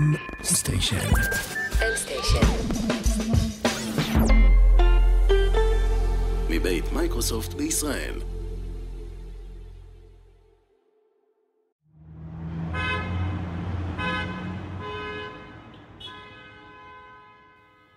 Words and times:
M 0.00 0.16
סטיישן. 0.42 0.96
M 1.72 1.96
סטיישן. 1.96 2.46
מבית 6.50 6.84
מייקרוסופט 6.92 7.54
בישראל. 7.54 8.14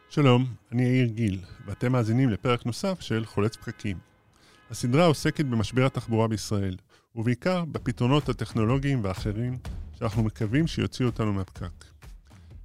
שלום, 0.10 0.46
אני 0.72 0.84
יאיר 0.84 1.08
גיל, 1.08 1.40
ואתם 1.66 1.92
מאזינים 1.92 2.30
לפרק 2.30 2.66
נוסף 2.66 3.02
של 3.02 3.26
חולץ 3.26 3.56
פקקים. 3.56 3.98
הסדרה 4.72 5.06
עוסקת 5.06 5.46
במשבר 5.46 5.86
התחבורה 5.86 6.28
בישראל, 6.28 6.78
ובעיקר 7.16 7.66
בפתרונות 7.66 8.30
הטכנולוגיים 8.30 9.04
והאחרים 9.04 9.58
שאנחנו 10.00 10.24
מקווים 10.24 10.68
שיוציאו 10.68 11.10
אותנו 11.10 11.34
מהפקק. 11.34 11.93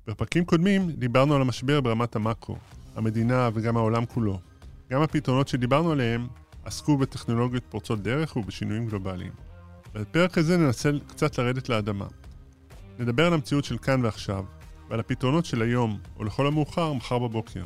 בפרקים 0.09 0.45
קודמים 0.45 0.91
דיברנו 0.91 1.35
על 1.35 1.41
המשבר 1.41 1.81
ברמת 1.81 2.17
המאקרו, 2.17 2.57
המדינה 2.97 3.51
וגם 3.55 3.77
העולם 3.77 4.07
כולו. 4.07 4.41
גם 4.91 5.03
הפתרונות 5.03 5.49
שדיברנו 5.49 5.93
עליהם 5.93 6.27
עסקו 6.65 6.97
בטכנולוגיות 6.97 7.65
פורצות 7.69 8.03
דרך 8.03 8.37
ובשינויים 8.37 8.87
גלובליים. 8.87 9.33
בפרק 9.95 10.39
הזה 10.39 10.57
ננסה 10.57 10.91
קצת 11.07 11.39
לרדת 11.39 11.69
לאדמה. 11.69 12.07
נדבר 12.99 13.27
על 13.27 13.35
המציאות 13.35 13.65
של 13.65 13.79
כאן 13.79 14.05
ועכשיו, 14.05 14.45
ועל 14.89 15.01
הפתרונות 15.01 15.45
של 15.45 15.63
היום, 15.63 15.99
או 16.17 16.25
לכל 16.25 16.47
המאוחר, 16.47 16.93
מחר 16.93 17.19
בבוקר. 17.19 17.65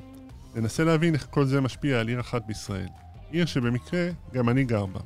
ננסה 0.55 0.85
להבין 0.85 1.15
איך 1.15 1.27
כל 1.31 1.45
זה 1.45 1.61
משפיע 1.61 2.01
על 2.01 2.09
עיר 2.09 2.21
אחת 2.21 2.47
בישראל, 2.47 2.89
עיר 3.31 3.47
שבמקרה 3.47 4.09
גם 4.33 4.49
אני 4.49 4.65
גר 4.65 4.87
בה. 4.87 5.01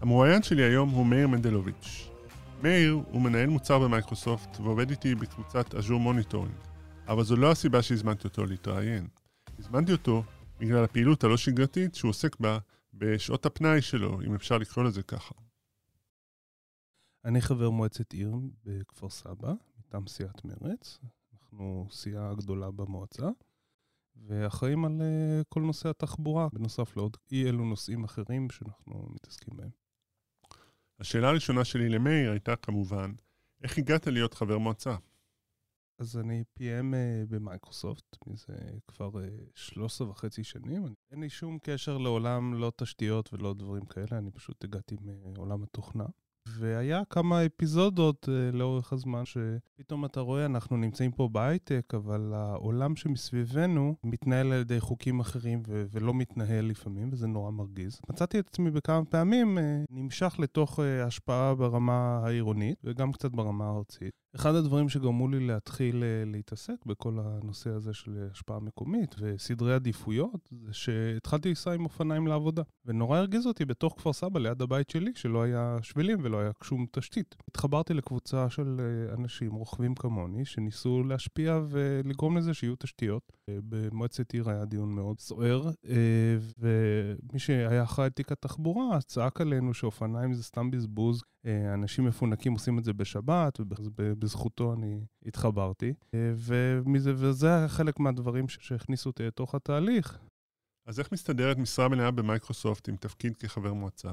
המרואיין 0.00 0.42
שלי 0.42 0.62
היום 0.62 0.88
הוא 0.88 1.06
מאיר 1.06 1.28
מנדלוביץ'. 1.28 2.15
מאיר 2.62 3.02
הוא 3.10 3.22
מנהל 3.22 3.48
מוצר 3.48 3.78
במייקרוסופט 3.78 4.60
ועובד 4.60 4.90
איתי 4.90 5.14
בקבוצת 5.14 5.74
Azure 5.74 6.00
monitoring, 6.00 6.56
אבל 7.08 7.24
זו 7.24 7.36
לא 7.36 7.50
הסיבה 7.50 7.82
שהזמנתי 7.82 8.28
אותו 8.28 8.46
להתראיין. 8.46 9.08
הזמנתי 9.58 9.92
אותו 9.92 10.22
בגלל 10.58 10.84
הפעילות 10.84 11.24
הלא 11.24 11.36
שגרתית 11.36 11.94
שהוא 11.94 12.08
עוסק 12.08 12.40
בה 12.40 12.58
בשעות 12.94 13.46
הפנאי 13.46 13.82
שלו, 13.82 14.22
אם 14.22 14.34
אפשר 14.34 14.58
לקרוא 14.58 14.84
לזה 14.84 15.02
ככה. 15.02 15.34
אני 17.24 17.40
חבר 17.40 17.70
מועצת 17.70 18.12
עיר 18.12 18.34
בכפר 18.64 19.10
סבא, 19.10 19.52
מטעם 19.78 20.06
סיעת 20.06 20.44
מרץ. 20.44 20.98
אנחנו 21.32 21.86
סיעה 21.90 22.34
גדולה 22.34 22.70
במועצה, 22.70 23.28
ואחראים 24.16 24.84
על 24.84 25.00
uh, 25.00 25.44
כל 25.48 25.60
נושא 25.60 25.88
התחבורה, 25.88 26.48
בנוסף 26.52 26.96
לעוד 26.96 27.16
אי 27.32 27.48
אלו 27.48 27.64
נושאים 27.64 28.04
אחרים 28.04 28.50
שאנחנו 28.50 29.08
מתעסקים 29.10 29.56
בהם. 29.56 29.85
השאלה 31.00 31.28
הראשונה 31.28 31.64
שלי 31.64 31.88
למאיר 31.88 32.30
הייתה 32.30 32.56
כמובן, 32.56 33.12
איך 33.62 33.78
הגעת 33.78 34.06
להיות 34.06 34.34
חבר 34.34 34.58
מועצה? 34.58 34.96
אז 35.98 36.18
אני 36.18 36.44
PM 36.58 36.92
uh, 36.92 37.26
במייקרוסופט 37.28 38.16
מזה 38.26 38.54
כבר 38.86 39.10
uh, 39.10 39.50
13 39.54 40.08
וחצי 40.08 40.44
שנים. 40.44 40.94
אין 41.10 41.20
לי 41.20 41.30
שום 41.30 41.58
קשר 41.62 41.98
לעולם, 41.98 42.54
לא 42.54 42.72
תשתיות 42.76 43.32
ולא 43.32 43.54
דברים 43.54 43.84
כאלה, 43.84 44.18
אני 44.18 44.30
פשוט 44.30 44.64
הגעתי 44.64 44.96
מעולם 45.02 45.62
התוכנה. 45.62 46.04
והיה 46.48 47.02
כמה 47.10 47.46
אפיזודות 47.46 48.28
uh, 48.28 48.56
לאורך 48.56 48.92
הזמן 48.92 49.22
שפתאום 49.24 50.04
אתה 50.04 50.20
רואה, 50.20 50.46
אנחנו 50.46 50.76
נמצאים 50.76 51.12
פה 51.12 51.28
בהייטק, 51.28 51.92
אבל 51.94 52.32
העולם 52.34 52.96
שמסביבנו 52.96 53.94
מתנהל 54.04 54.52
על 54.52 54.60
ידי 54.60 54.80
חוקים 54.80 55.20
אחרים 55.20 55.62
ו- 55.68 55.84
ולא 55.90 56.14
מתנהל 56.14 56.64
לפעמים, 56.64 57.08
וזה 57.12 57.26
נורא 57.26 57.50
מרגיז. 57.50 58.00
מצאתי 58.10 58.38
את 58.38 58.48
עצמי 58.48 58.70
בכמה 58.70 59.04
פעמים 59.04 59.58
uh, 59.58 59.60
נמשך 59.90 60.36
לתוך 60.38 60.78
uh, 60.78 60.82
השפעה 61.06 61.54
ברמה 61.54 62.20
העירונית 62.24 62.78
וגם 62.84 63.12
קצת 63.12 63.30
ברמה 63.30 63.64
הארצית. 63.64 64.25
אחד 64.36 64.54
הדברים 64.54 64.88
שגרמו 64.88 65.28
לי 65.28 65.46
להתחיל 65.46 66.04
להתעסק 66.26 66.86
בכל 66.86 67.18
הנושא 67.20 67.70
הזה 67.70 67.94
של 67.94 68.28
השפעה 68.30 68.60
מקומית 68.60 69.14
וסדרי 69.18 69.74
עדיפויות, 69.74 70.48
זה 70.66 70.72
שהתחלתי 70.72 71.48
לנסוע 71.48 71.74
עם 71.74 71.84
אופניים 71.84 72.26
לעבודה. 72.26 72.62
ונורא 72.86 73.18
הרגיז 73.18 73.46
אותי 73.46 73.64
בתוך 73.64 73.94
כפר 73.96 74.12
סבא 74.12 74.40
ליד 74.40 74.62
הבית 74.62 74.90
שלי, 74.90 75.12
שלא 75.14 75.42
היה 75.42 75.76
שבילים 75.82 76.18
ולא 76.22 76.40
היה 76.40 76.50
שום 76.62 76.86
תשתית. 76.92 77.36
התחברתי 77.48 77.94
לקבוצה 77.94 78.50
של 78.50 78.80
אנשים, 79.18 79.52
רוכבים 79.52 79.94
כמוני, 79.94 80.44
שניסו 80.44 81.02
להשפיע 81.04 81.60
ולגרום 81.68 82.36
לזה 82.36 82.54
שיהיו 82.54 82.74
תשתיות. 82.78 83.32
במועצת 83.50 84.32
עיר 84.32 84.50
היה 84.50 84.64
דיון 84.64 84.94
מאוד 84.94 85.20
סוער, 85.20 85.70
ומי 86.58 87.38
שהיה 87.38 87.82
אחראי 87.82 88.10
תיק 88.10 88.32
התחבורה 88.32 89.00
צעק 89.00 89.40
עלינו 89.40 89.74
שאופניים 89.74 90.34
זה 90.34 90.42
סתם 90.42 90.70
בזבוז. 90.70 91.22
אנשים 91.74 92.04
מפונקים 92.04 92.52
עושים 92.52 92.78
את 92.78 92.84
זה 92.84 92.92
בשבת, 92.92 93.60
ובזכותו 93.60 94.72
אני 94.72 95.00
התחברתי. 95.26 95.94
ומזה, 96.14 97.12
וזה 97.16 97.56
היה 97.56 97.68
חלק 97.68 98.00
מהדברים 98.00 98.48
שהכניסו 98.48 99.10
אותי 99.10 99.22
לתוך 99.22 99.54
התהליך. 99.54 100.18
אז 100.86 101.00
איך 101.00 101.12
מסתדרת 101.12 101.58
משרה 101.58 101.88
מלאה 101.88 102.10
במייקרוסופט 102.10 102.88
עם 102.88 102.96
תפקיד 102.96 103.36
כחבר 103.36 103.72
מועצה? 103.72 104.12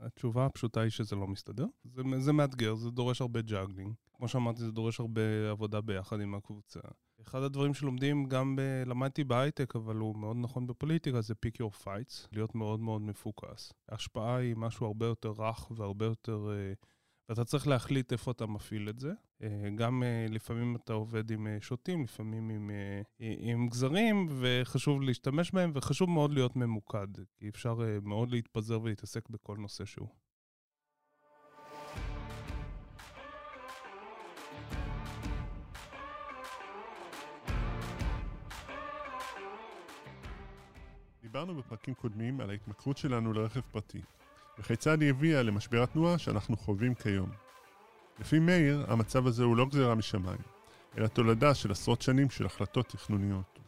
התשובה 0.00 0.46
הפשוטה 0.46 0.80
היא 0.80 0.90
שזה 0.90 1.16
לא 1.16 1.26
מסתדר. 1.26 1.66
זה, 1.84 2.02
זה 2.18 2.32
מאתגר, 2.32 2.74
זה 2.74 2.90
דורש 2.90 3.20
הרבה 3.20 3.42
juggling. 3.42 3.94
כמו 4.12 4.28
שאמרתי, 4.28 4.58
זה 4.58 4.72
דורש 4.72 5.00
הרבה 5.00 5.50
עבודה 5.50 5.80
ביחד 5.80 6.20
עם 6.20 6.34
הקבוצה. 6.34 6.80
אחד 7.28 7.42
הדברים 7.42 7.74
שלומדים 7.74 8.24
גם, 8.24 8.56
ב... 8.56 8.60
למדתי 8.86 9.24
בהייטק, 9.24 9.76
אבל 9.76 9.96
הוא 9.96 10.16
מאוד 10.16 10.36
נכון 10.40 10.66
בפוליטיקה, 10.66 11.20
זה 11.20 11.34
pick 11.46 11.62
your 11.62 11.84
fights, 11.84 12.28
להיות 12.32 12.54
מאוד 12.54 12.80
מאוד 12.80 13.02
מפוקס. 13.02 13.72
ההשפעה 13.88 14.36
היא 14.36 14.56
משהו 14.56 14.86
הרבה 14.86 15.06
יותר 15.06 15.32
רך 15.38 15.70
והרבה 15.70 16.06
יותר... 16.06 16.48
ואתה 17.28 17.44
צריך 17.44 17.66
להחליט 17.68 18.12
איפה 18.12 18.30
אתה 18.30 18.46
מפעיל 18.46 18.88
את 18.88 18.98
זה. 18.98 19.12
גם 19.76 20.02
לפעמים 20.28 20.76
אתה 20.76 20.92
עובד 20.92 21.30
עם 21.30 21.46
שוטים, 21.60 22.02
לפעמים 22.02 22.50
עם, 22.50 22.70
עם 23.18 23.68
גזרים, 23.68 24.28
וחשוב 24.40 25.02
להשתמש 25.02 25.52
בהם, 25.52 25.70
וחשוב 25.74 26.10
מאוד 26.10 26.32
להיות 26.32 26.56
ממוקד, 26.56 27.08
כי 27.36 27.48
אפשר 27.48 27.78
מאוד 28.02 28.30
להתפזר 28.30 28.80
ולהתעסק 28.82 29.28
בכל 29.30 29.56
נושא 29.56 29.84
שהוא. 29.84 30.08
דיברנו 41.32 41.54
בפרקים 41.54 41.94
קודמים 41.94 42.40
על 42.40 42.50
ההתמכרות 42.50 42.96
שלנו 42.96 43.32
לרכב 43.32 43.60
פרטי, 43.60 44.00
וכיצד 44.58 45.02
היא 45.02 45.10
הביאה 45.10 45.42
למשבר 45.42 45.82
התנועה 45.82 46.18
שאנחנו 46.18 46.56
חווים 46.56 46.94
כיום. 46.94 47.30
לפי 48.18 48.38
מאיר, 48.38 48.84
המצב 48.88 49.26
הזה 49.26 49.44
הוא 49.44 49.56
לא 49.56 49.66
גזירה 49.66 49.94
משמיים, 49.94 50.40
אלא 50.98 51.06
תולדה 51.06 51.54
של 51.54 51.72
עשרות 51.72 52.02
שנים 52.02 52.30
של 52.30 52.46
החלטות 52.46 52.88
תכנוניות. 52.88 53.58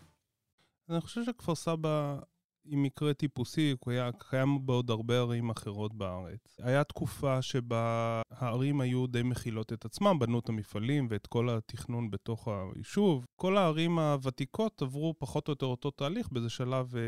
אני 0.91 1.01
חושב 1.01 1.25
שכפר 1.25 1.55
סבא 1.55 2.19
היא 2.65 2.79
מקרה 2.79 3.15
טיפוסי, 3.15 3.75
הוא 3.85 3.93
היה 3.93 4.11
קיים 4.19 4.67
בעוד 4.67 4.91
הרבה 4.91 5.19
ערים 5.19 5.51
אחרות 5.51 5.95
בארץ. 5.95 6.57
היה 6.59 6.85
תקופה 6.85 7.43
שבה 7.43 8.23
הערים 8.31 8.81
היו 8.81 9.07
די 9.07 9.23
מכילות 9.23 9.73
את 9.73 9.85
עצמם, 9.85 10.19
בנו 10.19 10.39
את 10.39 10.49
המפעלים 10.49 11.07
ואת 11.11 11.27
כל 11.27 11.51
התכנון 11.51 12.11
בתוך 12.11 12.49
היישוב. 12.49 13.27
כל 13.37 13.57
הערים 13.57 13.99
הוותיקות 13.99 14.83
עברו 14.83 15.15
פחות 15.19 15.49
או 15.49 15.53
יותר 15.53 15.67
אותו 15.67 15.91
תהליך, 15.91 16.29
באיזה 16.33 16.49
שלב 16.49 16.97
אה, 16.97 17.03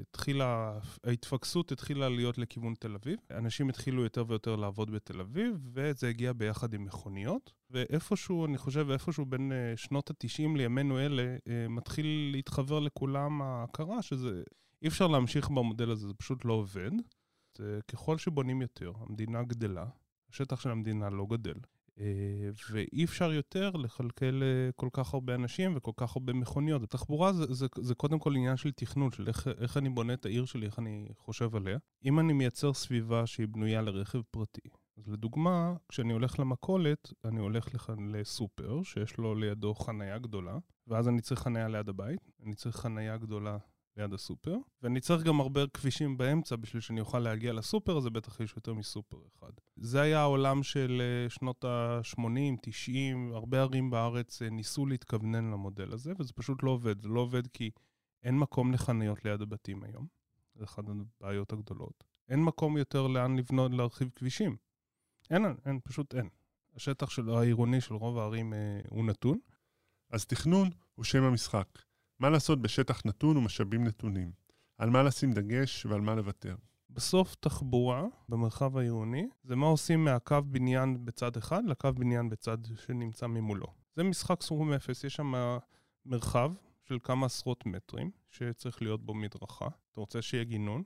התחילה, 0.00 0.78
ההתפקסות 1.04 1.72
התחילה 1.72 2.08
להיות 2.08 2.38
לכיוון 2.38 2.74
תל 2.74 2.94
אביב. 2.94 3.18
אנשים 3.30 3.68
התחילו 3.68 4.02
יותר 4.02 4.24
ויותר 4.28 4.56
לעבוד 4.56 4.90
בתל 4.90 5.20
אביב, 5.20 5.56
וזה 5.74 6.08
הגיע 6.08 6.32
ביחד 6.32 6.74
עם 6.74 6.84
מכוניות. 6.84 7.52
ואיפשהו, 7.74 8.46
אני 8.46 8.58
חושב, 8.58 8.90
איפשהו 8.90 9.26
בין 9.26 9.52
אה, 9.52 9.76
שנות 9.76 10.10
ה-90 10.10 10.56
לימינו 10.56 10.98
אלה, 10.98 11.36
אה, 11.48 11.68
מתחיל 11.68 12.30
להתחבר 12.32 12.80
לכולם 12.80 13.42
ההכרה 13.42 14.02
שזה... 14.02 14.42
אי 14.82 14.88
אפשר 14.88 15.06
להמשיך 15.06 15.50
במודל 15.50 15.90
הזה, 15.90 16.08
זה 16.08 16.14
פשוט 16.14 16.44
לא 16.44 16.52
עובד. 16.52 16.90
ככל 17.88 18.18
שבונים 18.18 18.62
יותר, 18.62 18.92
המדינה 19.00 19.42
גדלה, 19.42 19.86
השטח 20.30 20.60
של 20.60 20.70
המדינה 20.70 21.10
לא 21.10 21.26
גדל, 21.30 21.54
ואי 22.70 23.04
אפשר 23.04 23.32
יותר 23.32 23.70
לכלכל 23.70 24.40
כל 24.76 24.88
כך 24.92 25.14
הרבה 25.14 25.34
אנשים 25.34 25.76
וכל 25.76 25.90
כך 25.96 26.16
הרבה 26.16 26.32
מכוניות. 26.32 26.90
תחבורה 26.90 27.32
זה, 27.32 27.54
זה, 27.54 27.66
זה 27.80 27.94
קודם 27.94 28.18
כל 28.18 28.36
עניין 28.36 28.56
של 28.56 28.72
תכנון, 28.72 29.12
של 29.12 29.28
איך, 29.28 29.48
איך 29.58 29.76
אני 29.76 29.88
בונה 29.88 30.14
את 30.14 30.26
העיר 30.26 30.44
שלי, 30.44 30.66
איך 30.66 30.78
אני 30.78 31.08
חושב 31.18 31.56
עליה. 31.56 31.78
אם 32.04 32.20
אני 32.20 32.32
מייצר 32.32 32.72
סביבה 32.72 33.26
שהיא 33.26 33.48
בנויה 33.48 33.82
לרכב 33.82 34.20
פרטי, 34.30 34.68
אז 34.96 35.08
לדוגמה, 35.08 35.74
כשאני 35.88 36.12
הולך 36.12 36.38
למכולת, 36.38 37.12
אני 37.24 37.40
הולך 37.40 37.74
לכאן 37.74 38.08
לסופר, 38.08 38.82
שיש 38.82 39.18
לו 39.18 39.34
לידו 39.34 39.74
חנייה 39.74 40.18
גדולה, 40.18 40.58
ואז 40.86 41.08
אני 41.08 41.20
צריך 41.20 41.40
חנייה 41.40 41.68
ליד 41.68 41.88
הבית, 41.88 42.30
אני 42.42 42.54
צריך 42.54 42.76
חנייה 42.76 43.16
גדולה 43.16 43.58
ליד 43.96 44.12
הסופר, 44.12 44.56
ואני 44.82 45.00
צריך 45.00 45.22
גם 45.22 45.40
הרבה 45.40 45.66
כבישים 45.66 46.16
באמצע 46.16 46.56
בשביל 46.56 46.80
שאני 46.80 47.00
אוכל 47.00 47.18
להגיע 47.18 47.52
לסופר, 47.52 47.98
אז 47.98 48.06
בטח 48.08 48.40
יש 48.40 48.52
יותר 48.56 48.74
מסופר 48.74 49.16
אחד. 49.36 49.52
זה 49.76 50.00
היה 50.00 50.20
העולם 50.20 50.62
של 50.62 51.02
שנות 51.28 51.64
ה-80, 51.64 52.56
90, 52.62 53.32
הרבה 53.32 53.60
ערים 53.60 53.90
בארץ 53.90 54.42
ניסו 54.42 54.86
להתכוונן 54.86 55.50
למודל 55.50 55.92
הזה, 55.92 56.12
וזה 56.18 56.32
פשוט 56.32 56.62
לא 56.62 56.70
עובד. 56.70 57.00
זה 57.00 57.08
לא 57.08 57.20
עובד 57.20 57.46
כי 57.46 57.70
אין 58.22 58.38
מקום 58.38 58.72
לחניות 58.72 59.24
ליד 59.24 59.42
הבתים 59.42 59.84
היום, 59.84 60.06
זה 60.54 60.64
אחת 60.64 60.84
הבעיות 60.88 61.52
הגדולות. 61.52 62.04
אין 62.28 62.44
מקום 62.44 62.76
יותר 62.76 63.06
לאן 63.06 63.36
לבנות, 63.36 63.72
להרחיב 63.72 64.10
כבישים. 64.14 64.56
אין, 65.30 65.44
אין, 65.66 65.80
פשוט 65.84 66.14
אין. 66.14 66.28
השטח 66.76 67.10
של 67.10 67.30
העירוני 67.30 67.80
של 67.80 67.94
רוב 67.94 68.18
הערים 68.18 68.52
הוא 68.88 69.04
נתון. 69.04 69.38
אז 70.10 70.26
תכנון 70.26 70.70
הוא 70.94 71.04
שם 71.04 71.22
המשחק. 71.22 71.68
מה 72.18 72.30
לעשות 72.30 72.62
בשטח 72.62 73.02
נתון 73.04 73.36
ומשאבים 73.36 73.84
נתונים. 73.84 74.32
על 74.78 74.90
מה 74.90 75.02
לשים 75.02 75.32
דגש 75.32 75.86
ועל 75.86 76.00
מה 76.00 76.14
לוותר. 76.14 76.56
בסוף 76.90 77.34
תחבורה 77.34 78.04
במרחב 78.28 78.76
העירוני 78.76 79.28
זה 79.44 79.56
מה 79.56 79.66
עושים 79.66 80.04
מהקו 80.04 80.42
בניין 80.46 81.04
בצד 81.04 81.36
אחד 81.36 81.64
לקו 81.66 81.92
בניין 81.94 82.28
בצד 82.28 82.58
שנמצא 82.86 83.26
ממולו. 83.26 83.66
זה 83.96 84.02
משחק 84.02 84.42
סכום 84.42 84.72
אפס, 84.72 85.04
יש 85.04 85.14
שם 85.14 85.58
מרחב 86.06 86.52
של 86.82 86.98
כמה 87.02 87.26
עשרות 87.26 87.66
מטרים 87.66 88.10
שצריך 88.30 88.82
להיות 88.82 89.06
בו 89.06 89.14
מדרכה. 89.14 89.68
אתה 89.92 90.00
רוצה 90.00 90.22
שיהיה 90.22 90.44
גינון, 90.44 90.82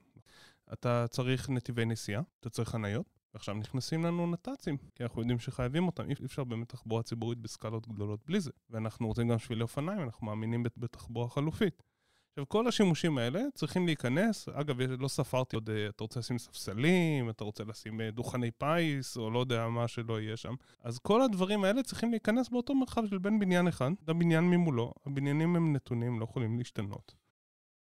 אתה 0.73 1.07
צריך 1.11 1.51
נתיבי 1.51 1.85
נסיעה, 1.85 2.23
אתה 2.41 2.51
צריך 2.51 2.69
חניות, 2.69 3.18
ועכשיו 3.39 3.55
נכנסים 3.55 4.05
לנו 4.05 4.27
נת"צים, 4.27 4.77
כי 4.95 5.03
אנחנו 5.03 5.21
יודעים 5.21 5.39
שחייבים 5.39 5.87
אותם. 5.87 6.09
אי 6.09 6.15
אפשר 6.25 6.45
באמת 6.45 6.69
תחבורה 6.69 7.03
ציבורית 7.03 7.39
בסקלות 7.39 7.89
גדולות 7.89 8.21
בלי 8.27 8.41
זה. 8.41 8.51
ואנחנו 8.71 9.07
רוצים 9.07 9.29
גם 9.29 9.39
שבילי 9.39 9.63
אופניים, 9.63 10.03
אנחנו 10.03 10.27
מאמינים 10.27 10.63
בתחבורה 10.77 11.29
חלופית. 11.29 11.83
עכשיו, 12.31 12.49
כל 12.49 12.69
השימושים 12.69 13.19
האלה 13.19 13.41
צריכים 13.55 13.87
להיכנס, 13.87 14.49
אגב, 14.49 14.81
לא 14.81 15.09
ספרתי 15.09 15.57
עוד, 15.57 15.71
אה, 15.71 15.89
אתה 15.89 16.05
רוצה 16.05 16.21
לשים 16.21 16.39
ספסלים, 16.39 17.31
אתה 17.31 17.45
רוצה 17.45 17.65
לשים 17.65 18.01
אה, 18.01 18.11
דוכני 18.11 18.51
פיס, 18.51 19.17
או 19.17 19.31
לא 19.31 19.39
יודע 19.39 19.69
מה 19.69 19.89
שלא 19.89 20.21
יהיה 20.21 20.37
שם. 20.37 20.55
אז 20.83 20.99
כל 20.99 21.23
הדברים 21.23 21.65
האלה 21.65 21.83
צריכים 21.83 22.11
להיכנס 22.11 22.49
באותו 22.49 22.75
מרחב 22.75 23.07
של 23.07 23.19
בין 23.19 23.39
בניין 23.39 23.69
אחד 23.69 23.91
לבניין 24.09 24.45
ממולו. 24.45 24.93
הבניינים 25.07 25.57
הם 25.57 25.73
נתונים, 25.73 26.21
לא 26.21 26.25
יכולים 26.25 26.59
להשתנות. 26.59 27.15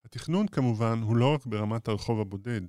התכנון 0.06 0.48
כמובן 0.48 1.00
הוא 1.04 1.16
לא 1.16 1.34
רק 1.34 1.46
ברמת 1.46 1.88
הרחוב 1.88 2.20
הבודד, 2.20 2.62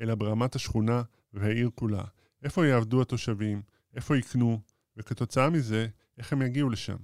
אלא 0.00 0.14
ברמת 0.14 0.54
השכונה 0.54 1.02
והעיר 1.32 1.70
כולה. 1.74 2.04
איפה 2.42 2.66
יעבדו 2.66 3.02
התושבים, 3.02 3.62
איפה 3.94 4.16
יקנו, 4.16 4.60
וכתוצאה 4.96 5.50
מזה, 5.50 5.86
איך 6.18 6.32
הם 6.32 6.42
יגיעו 6.42 6.70
לשם. 6.70 6.96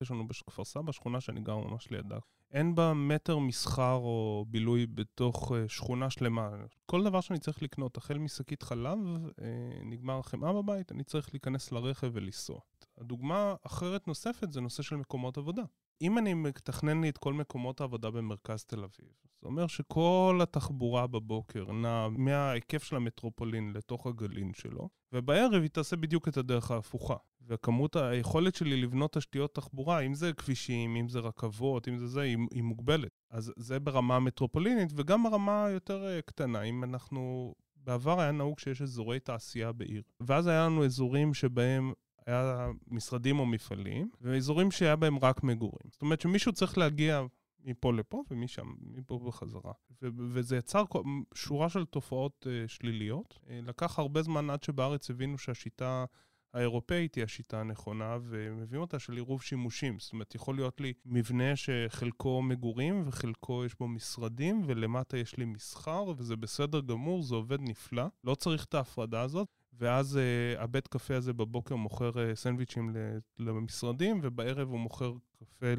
יש 0.00 0.10
לנו 0.10 0.28
בכפר 0.28 0.64
סבא 0.64 0.92
שכונה 0.92 1.20
שאני 1.20 1.40
גר 1.40 1.56
ממש 1.56 1.90
לידה. 1.90 2.18
אין 2.50 2.74
בה 2.74 2.94
מטר 2.94 3.38
מסחר 3.38 3.94
או 3.94 4.44
בילוי 4.48 4.86
בתוך 4.86 5.52
uh, 5.52 5.54
שכונה 5.68 6.10
שלמה. 6.10 6.50
כל 6.86 7.04
דבר 7.04 7.20
שאני 7.20 7.38
צריך 7.38 7.62
לקנות, 7.62 7.96
החל 7.96 8.18
משקית 8.18 8.62
חלב, 8.62 8.98
uh, 8.98 9.42
נגמר 9.84 10.18
החמאה 10.18 10.52
בבית, 10.52 10.92
אני 10.92 11.04
צריך 11.04 11.28
להיכנס 11.32 11.72
לרכב 11.72 12.10
ולנסוע. 12.12 12.60
הדוגמה 12.98 13.54
אחרת 13.66 14.08
נוספת 14.08 14.52
זה 14.52 14.60
נושא 14.60 14.82
של 14.82 14.96
מקומות 14.96 15.38
עבודה. 15.38 15.62
אם 16.00 16.18
אני 16.18 16.34
מתכנן 16.34 17.00
לי 17.00 17.08
את 17.08 17.18
כל 17.18 17.32
מקומות 17.32 17.80
העבודה 17.80 18.10
במרכז 18.10 18.64
תל 18.64 18.84
אביב, 18.84 19.08
זה 19.42 19.48
אומר 19.48 19.66
שכל 19.66 20.38
התחבורה 20.42 21.06
בבוקר 21.06 21.72
נעה 21.72 22.08
מההיקף 22.08 22.82
של 22.82 22.96
המטרופולין 22.96 23.72
לתוך 23.74 24.06
הגלין 24.06 24.52
שלו, 24.54 24.88
ובערב 25.12 25.62
היא 25.62 25.70
תעשה 25.70 25.96
בדיוק 25.96 26.28
את 26.28 26.36
הדרך 26.36 26.70
ההפוכה. 26.70 27.16
וכמות 27.46 27.96
היכולת 27.96 28.54
שלי 28.54 28.82
לבנות 28.82 29.12
תשתיות 29.12 29.54
תחבורה, 29.54 30.00
אם 30.00 30.14
זה 30.14 30.32
כבישים, 30.32 30.96
אם 30.96 31.08
זה 31.08 31.18
רכבות, 31.18 31.88
אם 31.88 31.98
זה 31.98 32.06
זה, 32.06 32.20
היא, 32.20 32.38
היא 32.50 32.62
מוגבלת. 32.62 33.10
אז 33.30 33.52
זה 33.56 33.80
ברמה 33.80 34.16
המטרופולינית, 34.16 34.92
וגם 34.96 35.22
ברמה 35.22 35.66
יותר 35.70 36.06
אה, 36.06 36.22
קטנה. 36.22 36.62
אם 36.62 36.84
אנחנו... 36.84 37.54
בעבר 37.84 38.20
היה 38.20 38.32
נהוג 38.32 38.58
שיש 38.58 38.82
אזורי 38.82 39.20
תעשייה 39.20 39.72
בעיר, 39.72 40.02
ואז 40.20 40.46
היה 40.46 40.66
לנו 40.66 40.84
אזורים 40.84 41.34
שבהם 41.34 41.92
היה 42.26 42.70
משרדים 42.88 43.38
או 43.38 43.46
מפעלים, 43.46 44.10
ואזורים 44.20 44.70
שהיה 44.70 44.96
בהם 44.96 45.18
רק 45.18 45.42
מגורים. 45.42 45.90
זאת 45.90 46.02
אומרת 46.02 46.20
שמישהו 46.20 46.52
צריך 46.52 46.78
להגיע 46.78 47.22
מפה 47.64 47.92
לפה 47.92 48.22
ומשם, 48.30 48.72
מפה 48.80 49.18
בחזרה. 49.18 49.72
ו- 50.02 50.08
וזה 50.16 50.56
יצר 50.56 50.84
שורה 51.34 51.68
של 51.68 51.84
תופעות 51.84 52.46
uh, 52.46 52.68
שליליות. 52.68 53.38
Uh, 53.44 53.50
לקח 53.62 53.98
הרבה 53.98 54.22
זמן 54.22 54.50
עד 54.50 54.62
שבארץ 54.62 55.10
הבינו 55.10 55.38
שהשיטה 55.38 56.04
האירופאית 56.54 57.14
היא 57.14 57.24
השיטה 57.24 57.60
הנכונה, 57.60 58.18
ומביאים 58.22 58.80
אותה 58.82 58.98
של 58.98 59.12
עירוב 59.12 59.42
שימושים. 59.42 59.98
זאת 59.98 60.12
אומרת, 60.12 60.34
יכול 60.34 60.54
להיות 60.54 60.80
לי 60.80 60.92
מבנה 61.04 61.56
שחלקו 61.56 62.42
מגורים 62.42 63.02
וחלקו 63.06 63.64
יש 63.64 63.74
בו 63.74 63.88
משרדים, 63.88 64.62
ולמטה 64.66 65.16
יש 65.16 65.36
לי 65.36 65.44
מסחר, 65.44 66.04
וזה 66.16 66.36
בסדר 66.36 66.80
גמור, 66.80 67.22
זה 67.22 67.34
עובד 67.34 67.58
נפלא. 67.60 68.04
לא 68.24 68.34
צריך 68.34 68.64
את 68.64 68.74
ההפרדה 68.74 69.20
הזאת. 69.20 69.48
ואז 69.78 70.18
uh, 70.18 70.60
הבית 70.60 70.88
קפה 70.88 71.16
הזה 71.16 71.32
בבוקר 71.32 71.76
מוכר 71.76 72.10
uh, 72.10 72.34
סנדוויצ'ים 72.34 72.96
למשרדים, 73.38 74.20
ובערב 74.22 74.68
הוא 74.68 74.78
מוכר 74.78 75.12
קפה 75.38 75.74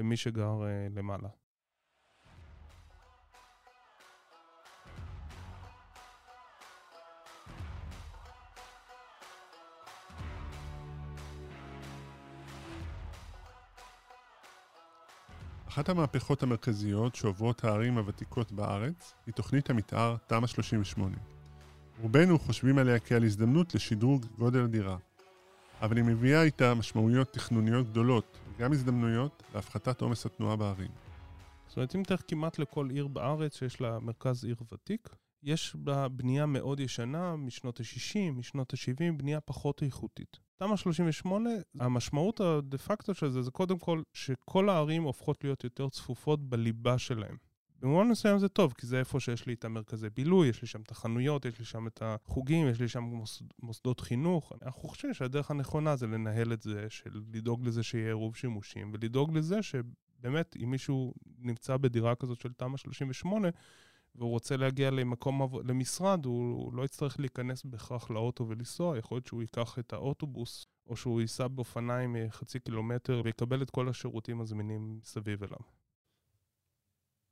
למי 0.00 0.16
שגר 0.16 0.60
uh, 0.60 0.98
למעלה. 0.98 1.28
אחת 15.68 15.88
המהפכות 15.88 16.42
המרכזיות 16.42 17.14
שעוברות 17.14 17.64
הערים 17.64 17.98
הוותיקות 17.98 18.52
בארץ 18.52 19.14
היא 19.26 19.34
תוכנית 19.34 19.70
המתאר 19.70 20.16
תמ"א 20.26 20.46
38. 20.46 21.16
רובנו 22.02 22.38
חושבים 22.38 22.78
עליה 22.78 22.98
כעל 22.98 23.24
הזדמנות 23.24 23.74
לשדרוג 23.74 24.26
גודל 24.38 24.64
הדירה, 24.64 24.96
אבל 25.82 25.96
היא 25.96 26.04
מביאה 26.04 26.42
איתה 26.42 26.74
משמעויות 26.74 27.32
תכנוניות 27.32 27.90
גדולות, 27.90 28.38
וגם 28.60 28.72
הזדמנויות 28.72 29.42
להפחתת 29.54 30.00
עומס 30.00 30.26
התנועה 30.26 30.56
בערים. 30.56 30.90
זאת 31.66 31.76
אומרת, 31.76 31.96
אם 31.96 32.02
תלך 32.02 32.22
כמעט 32.28 32.58
לכל 32.58 32.90
עיר 32.90 33.06
בארץ 33.06 33.56
שיש 33.58 33.80
לה 33.80 33.98
מרכז 33.98 34.44
עיר 34.44 34.56
ותיק, 34.72 35.08
יש 35.42 35.76
בה 35.76 36.08
בנייה 36.08 36.46
מאוד 36.46 36.80
ישנה, 36.80 37.36
משנות 37.36 37.80
ה-60, 37.80 38.32
משנות 38.32 38.74
ה-70, 38.74 39.12
בנייה 39.16 39.40
פחות 39.40 39.82
איכותית. 39.82 40.38
תמ"א 40.56 40.76
38, 40.76 41.50
המשמעות 41.80 42.40
הדה 42.40 42.78
פקטו 42.78 43.14
של 43.14 43.30
זה, 43.30 43.42
זה 43.42 43.50
קודם 43.50 43.78
כל 43.78 44.02
שכל 44.12 44.68
הערים 44.68 45.02
הופכות 45.02 45.44
להיות 45.44 45.64
יותר 45.64 45.88
צפופות 45.88 46.48
בליבה 46.48 46.98
שלהן. 46.98 47.36
במובן 47.80 48.08
מסוים 48.08 48.38
זה 48.38 48.48
טוב, 48.48 48.72
כי 48.78 48.86
זה 48.86 48.98
איפה 48.98 49.20
שיש 49.20 49.46
לי 49.46 49.54
את 49.54 49.64
המרכזי 49.64 50.10
בילוי, 50.10 50.48
יש 50.48 50.62
לי 50.62 50.68
שם 50.68 50.82
את 50.82 50.90
החנויות, 50.90 51.44
יש 51.44 51.58
לי 51.58 51.64
שם 51.64 51.86
את 51.86 52.02
החוגים, 52.02 52.68
יש 52.68 52.80
לי 52.80 52.88
שם 52.88 53.02
מוס, 53.02 53.42
מוסדות 53.62 54.00
חינוך. 54.00 54.52
אנחנו 54.62 54.88
חושבים 54.88 55.14
שהדרך 55.14 55.50
הנכונה 55.50 55.96
זה 55.96 56.06
לנהל 56.06 56.52
את 56.52 56.62
זה, 56.62 56.86
של 56.88 57.20
לדאוג 57.32 57.66
לזה 57.66 57.82
שיהיה 57.82 58.06
עירוב 58.06 58.36
שימושים, 58.36 58.90
ולדאוג 58.92 59.36
לזה 59.36 59.62
שבאמת, 59.62 60.56
אם 60.64 60.70
מישהו 60.70 61.14
נמצא 61.38 61.76
בדירה 61.76 62.14
כזאת 62.14 62.40
של 62.40 62.52
תמ"א 62.52 62.76
38, 62.76 63.48
והוא 64.14 64.30
רוצה 64.30 64.56
להגיע 64.56 64.90
למקום, 64.90 65.42
למשרד, 65.64 66.24
הוא, 66.24 66.64
הוא 66.64 66.74
לא 66.74 66.84
יצטרך 66.84 67.20
להיכנס 67.20 67.64
בהכרח 67.64 68.10
לאוטו 68.10 68.48
ולנסוע, 68.48 68.98
יכול 68.98 69.16
להיות 69.16 69.26
שהוא 69.26 69.42
ייקח 69.42 69.78
את 69.78 69.92
האוטובוס, 69.92 70.66
או 70.86 70.96
שהוא 70.96 71.20
ייסע 71.20 71.48
באופניים 71.48 72.16
חצי 72.30 72.60
קילומטר 72.60 73.22
ויקבל 73.24 73.62
את 73.62 73.70
כל 73.70 73.88
השירותים 73.88 74.40
הזמינים 74.40 74.98
מסביב 75.02 75.42
אליו. 75.42 75.79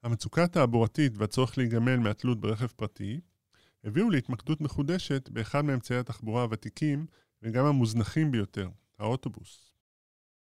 המצוקה 0.03 0.45
התעבורתית 0.45 1.13
והצורך 1.17 1.59
להיגמל 1.59 1.97
מהתלות 1.97 2.41
ברכב 2.41 2.67
פרטי 2.67 3.21
הביאו 3.85 4.11
להתמקדות 4.11 4.61
מחודשת 4.61 5.29
באחד 5.29 5.65
מאמצעי 5.65 5.99
התחבורה 5.99 6.43
הוותיקים 6.43 7.07
וגם 7.43 7.65
המוזנחים 7.65 8.31
ביותר, 8.31 8.69
האוטובוס. 8.99 9.73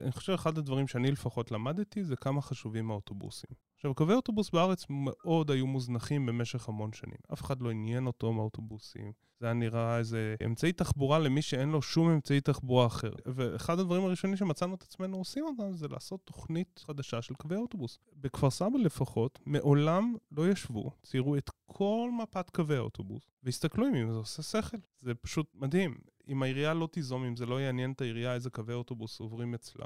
אני 0.02 0.12
חושב 0.12 0.32
שאחד 0.34 0.58
הדברים 0.58 0.88
שאני 0.88 1.12
לפחות 1.12 1.52
למדתי 1.52 2.04
זה 2.04 2.16
כמה 2.16 2.42
חשובים 2.42 2.92
האוטובוסים. 2.92 3.65
עכשיו, 3.76 3.96
קווי 3.96 4.16
אוטובוס 4.16 4.50
בארץ 4.50 4.86
מאוד 4.90 5.52
היו 5.52 5.68
מוזנחים 5.68 6.26
במשך 6.26 6.70
המון 6.70 6.94
שנים. 6.94 7.18
אף 7.34 7.42
אחד 7.42 7.62
לא 7.62 7.72
עניין 7.72 8.08
אותו 8.08 8.34
מאוטובוסים. 8.34 9.12
זה 9.40 9.46
היה 9.46 9.54
נראה 9.54 9.98
איזה 9.98 10.36
אמצעי 10.46 10.72
תחבורה 10.72 11.20
למי 11.20 11.42
שאין 11.42 11.70
לו 11.70 11.82
שום 11.82 12.10
אמצעי 12.10 12.42
תחבורה 12.42 12.86
אחר. 12.86 13.12
ואחד 13.26 13.80
הדברים 13.80 14.06
הראשונים 14.06 14.38
שמצאנו 14.38 14.76
את 14.76 14.84
עצמנו 14.84 15.18
עושים 15.18 15.46
אותם 15.46 15.76
זה 15.76 15.88
לעשות 15.88 16.22
תוכנית 16.24 16.84
חדשה 16.86 17.22
של 17.22 17.34
קווי 17.34 17.58
אוטובוס. 17.58 18.00
בכפר 18.16 18.50
סבא 18.50 18.78
לפחות, 18.78 19.40
מעולם 19.46 20.16
לא 20.32 20.50
ישבו, 20.50 20.92
ציירו 21.04 21.38
את 21.38 21.50
כל 21.66 22.10
מפת 22.22 22.50
קווי 22.50 22.78
האוטובוס, 22.78 23.24
והסתכלו 23.44 23.88
אם 23.88 24.12
זה 24.12 24.18
עושה 24.18 24.44
שכל. 24.44 24.78
זה 25.02 25.16
פשוט 25.16 25.52
מדהים. 25.56 25.98
אם 26.28 26.44
העירייה 26.44 26.74
לא 26.74 26.88
תיזום, 26.92 27.24
אם 27.24 27.36
זה 27.36 27.46
לא 27.46 27.62
יעניין 27.62 27.92
את 27.92 28.02
העירייה 28.02 28.34
איזה 28.34 28.50
קווי 28.50 28.74
אוטובוס 28.74 29.20
עוברים 29.20 29.54
אצלה, 29.54 29.86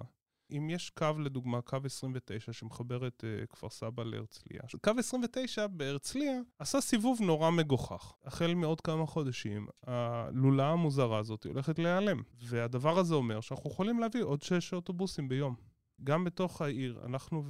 אם 0.51 0.69
יש 0.69 0.89
קו, 0.89 1.07
לדוגמה, 1.19 1.61
קו 1.61 1.77
29 1.85 2.53
שמחבר 2.53 3.07
את 3.07 3.23
uh, 3.23 3.47
כפר 3.47 3.69
סבא 3.69 4.03
להרצליה. 4.03 4.61
קו 4.83 4.91
29 4.97 5.67
בהרצליה 5.67 6.39
עשה 6.59 6.81
סיבוב 6.81 7.21
נורא 7.21 7.49
מגוחך. 7.49 8.13
החל 8.25 8.53
מעוד 8.53 8.81
כמה 8.81 9.05
חודשים, 9.05 9.67
הלולה 9.87 10.69
המוזרה 10.71 11.17
הזאת 11.17 11.45
הולכת 11.45 11.79
להיעלם. 11.79 12.21
והדבר 12.41 12.99
הזה 12.99 13.15
אומר 13.15 13.41
שאנחנו 13.41 13.69
יכולים 13.69 13.99
להביא 13.99 14.23
עוד 14.23 14.41
6 14.41 14.73
אוטובוסים 14.73 15.29
ביום. 15.29 15.68
גם 16.03 16.23
בתוך 16.23 16.61
העיר, 16.61 16.99
אנחנו 17.05 17.43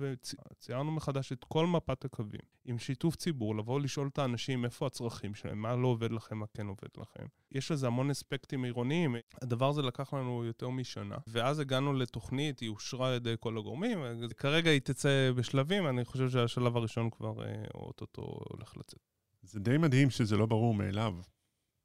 ציירנו 0.60 0.92
מחדש 0.92 1.32
את 1.32 1.44
כל 1.44 1.68
מפת 1.68 2.06
הקווים, 2.06 2.42
עם 2.66 2.80
שיתוף 2.80 3.16
ציבור, 3.16 3.56
לבוא 3.56 3.80
לשאול 3.80 4.08
את 4.08 4.20
האנשים 4.20 4.66
איפה 4.66 4.88
הצרכים 4.88 5.36
שלהם, 5.36 5.62
מה 5.62 5.76
לא 5.76 5.88
עובד 5.88 6.12
לכם, 6.12 6.38
מה 6.38 6.46
כן 6.54 6.68
עובד 6.68 6.90
לכם. 6.98 7.26
יש 7.52 7.72
לזה 7.72 7.88
המון 7.88 8.10
אספקטים 8.10 8.64
עירוניים, 8.64 9.16
הדבר 9.42 9.70
הזה 9.70 9.82
לקח 9.82 10.14
לנו 10.14 10.46
יותר 10.46 10.70
משנה, 10.70 11.18
ואז 11.28 11.60
הגענו 11.60 11.94
לתוכנית, 11.94 12.60
היא 12.60 12.70
אושרה 12.70 13.10
על 13.10 13.16
ידי 13.16 13.36
כל 13.40 13.58
הגורמים, 13.58 14.00
כרגע 14.38 14.72
היא 14.72 14.82
תצא 14.82 15.32
בשלבים, 15.36 15.88
אני 15.88 16.06
חושב 16.06 16.30
שהשלב 16.30 16.78
הראשון 16.78 17.10
כבר 17.10 17.46
אה, 17.46 17.64
אוטוטו 17.74 18.22
הולך 18.22 18.78
לצאת. 18.78 19.00
זה 19.42 19.60
די 19.60 19.78
מדהים 19.78 20.10
שזה 20.10 20.38
לא 20.38 20.46
ברור 20.46 20.74
מאליו. 20.74 21.16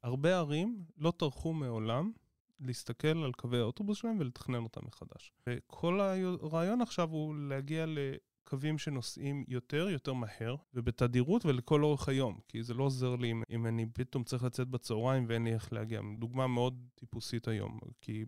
הרבה 0.03 0.37
ערים 0.37 0.85
לא 0.97 1.13
טרחו 1.17 1.53
מעולם 1.53 2.11
להסתכל 2.59 3.07
על 3.07 3.31
קווי 3.31 3.59
האוטובוס 3.59 3.97
שלהם 3.97 4.19
ולתכנן 4.19 4.63
אותם 4.63 4.81
מחדש. 4.87 5.31
וכל 5.49 5.99
הרעיון 5.99 6.81
עכשיו 6.81 7.09
הוא 7.09 7.35
להגיע 7.35 7.85
לקווים 7.87 8.77
שנוסעים 8.77 9.43
יותר, 9.47 9.89
יותר 9.89 10.13
מהר, 10.13 10.55
ובתדירות 10.73 11.45
ולכל 11.45 11.83
אורך 11.83 12.09
היום. 12.09 12.39
כי 12.47 12.63
זה 12.63 12.73
לא 12.73 12.83
עוזר 12.83 13.15
לי 13.15 13.31
אם, 13.31 13.43
אם 13.49 13.65
אני 13.65 13.85
פתאום 13.93 14.23
צריך 14.23 14.43
לצאת 14.43 14.67
בצהריים 14.67 15.25
ואין 15.27 15.43
לי 15.43 15.53
איך 15.53 15.73
להגיע. 15.73 16.01
דוגמה 16.19 16.47
מאוד 16.47 16.87
טיפוסית 16.95 17.47
היום, 17.47 17.79
כי 18.01 18.25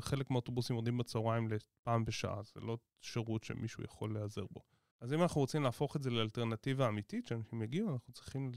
חלק 0.00 0.30
מהאוטובוסים 0.30 0.76
יורדים 0.76 0.98
בצהריים 0.98 1.48
לפעם 1.48 2.04
בשעה, 2.04 2.42
זה 2.42 2.60
לא 2.60 2.78
שירות 3.00 3.44
שמישהו 3.44 3.84
יכול 3.84 4.14
להיעזר 4.14 4.44
בו. 4.50 4.60
אז 5.04 5.12
אם 5.12 5.22
אנחנו 5.22 5.40
רוצים 5.40 5.62
להפוך 5.62 5.96
את 5.96 6.02
זה 6.02 6.10
לאלטרנטיבה 6.10 6.88
אמיתית, 6.88 7.26
שאנשים 7.26 7.62
יגיעו, 7.62 7.92
אנחנו 7.92 8.12
צריכים 8.12 8.52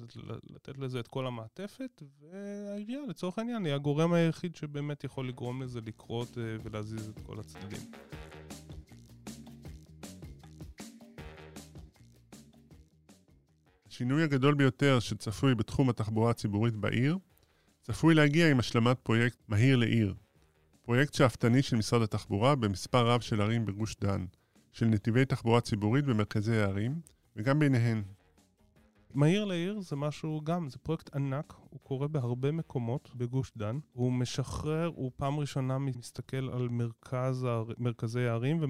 לתת 0.50 0.78
לזה 0.78 1.00
את 1.00 1.08
כל 1.08 1.28
המעטפת, 1.28 2.04
והעירייה, 2.22 3.00
לצורך 3.10 3.38
העניין, 3.38 3.66
היא 3.66 3.74
הגורם 3.74 4.14
היחיד 4.14 4.56
שבאמת 4.56 5.04
יכול 5.04 5.28
לגרום 5.28 5.64
לזה 5.64 5.80
לקרות 5.86 6.38
אה, 6.38 6.44
ולהזיז 6.64 7.10
את 7.10 7.20
כל 7.26 7.40
הצדדים. 7.40 7.80
השינוי 13.88 14.24
הגדול 14.24 14.56
ביותר 14.56 15.00
שצפוי 15.00 15.56
בתחום 15.56 15.90
התחבורה 15.90 16.32
הציבורית 16.32 16.76
בעיר, 16.76 17.18
צפוי 17.82 18.16
להגיע 18.16 18.52
עם 18.52 18.60
השלמת 18.60 19.00
פרויקט 19.00 19.38
מהיר 19.48 19.76
לעיר. 19.76 20.14
פרויקט 20.82 21.14
שאפתני 21.14 21.62
של 21.62 21.76
משרד 21.76 22.02
התחבורה 22.02 22.56
במספר 22.56 23.08
רב 23.08 23.22
של 23.22 23.42
ערים 23.42 23.66
בגוש 23.66 23.96
דן. 24.02 24.26
של 24.72 24.86
נתיבי 24.86 25.26
תחבורה 25.26 25.62
ציבורית 25.62 26.06
במרכזי 26.06 26.58
הערים, 26.58 27.02
וגם 27.36 27.60
ביניהן. 27.60 28.04
מהיר 29.14 29.46
לעיר 29.46 29.80
זה 29.80 29.96
משהו 29.96 30.42
גם, 30.44 30.70
זה 30.70 30.78
פרויקט 30.78 31.16
ענק, 31.16 31.54
הוא 31.70 31.80
קורה 31.84 32.08
בהרבה 32.08 32.52
מקומות 32.52 33.10
בגוש 33.16 33.52
דן. 33.58 33.80
הוא 33.94 34.12
משחרר, 34.12 34.92
הוא 34.96 35.12
פעם 35.16 35.40
ראשונה 35.40 35.78
מסתכל 35.78 36.50
על 36.50 36.68
מרכז, 36.70 37.48
מרכזי 37.78 38.28
הערים 38.28 38.64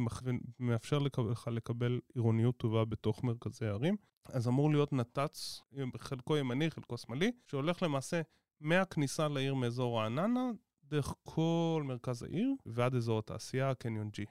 ומאפשר 0.60 1.00
לך 1.00 1.48
לקבל 1.52 2.00
עירוניות 2.14 2.58
טובה 2.58 2.86
בתוך 2.86 3.24
מרכזי 3.24 3.66
הערים. 3.66 3.96
אז 4.26 4.48
אמור 4.48 4.72
להיות 4.72 4.94
נת"צ, 4.94 5.62
חלקו 5.98 6.38
ימני, 6.38 6.72
חלקו 6.72 6.98
שמאלי, 6.98 7.32
שהולך 7.46 7.84
למעשה 7.84 8.22
מהכניסה 8.62 9.28
לעיר 9.28 9.54
מאזור 9.54 10.00
רעננה, 10.00 10.50
דרך 10.84 11.14
כל 11.24 11.84
מרכז 11.86 12.24
העיר 12.24 12.54
ועד 12.66 12.96
אזור 12.96 13.20
התעשייה, 13.20 13.74
קניון 13.74 14.10
G. 14.14 14.26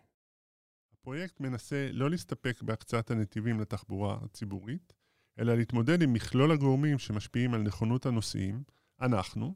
הפרויקט 1.06 1.40
מנסה 1.40 1.88
לא 1.92 2.10
להסתפק 2.10 2.62
בהקצאת 2.62 3.10
הנתיבים 3.10 3.60
לתחבורה 3.60 4.18
הציבורית, 4.22 4.92
אלא 5.38 5.54
להתמודד 5.54 6.02
עם 6.02 6.12
מכלול 6.12 6.52
הגורמים 6.52 6.98
שמשפיעים 6.98 7.54
על 7.54 7.62
נכונות 7.62 8.06
הנוסעים, 8.06 8.62
אנחנו, 9.00 9.54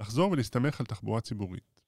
לחזור 0.00 0.30
ולהסתמך 0.30 0.80
על 0.80 0.86
תחבורה 0.86 1.20
ציבורית. 1.20 1.80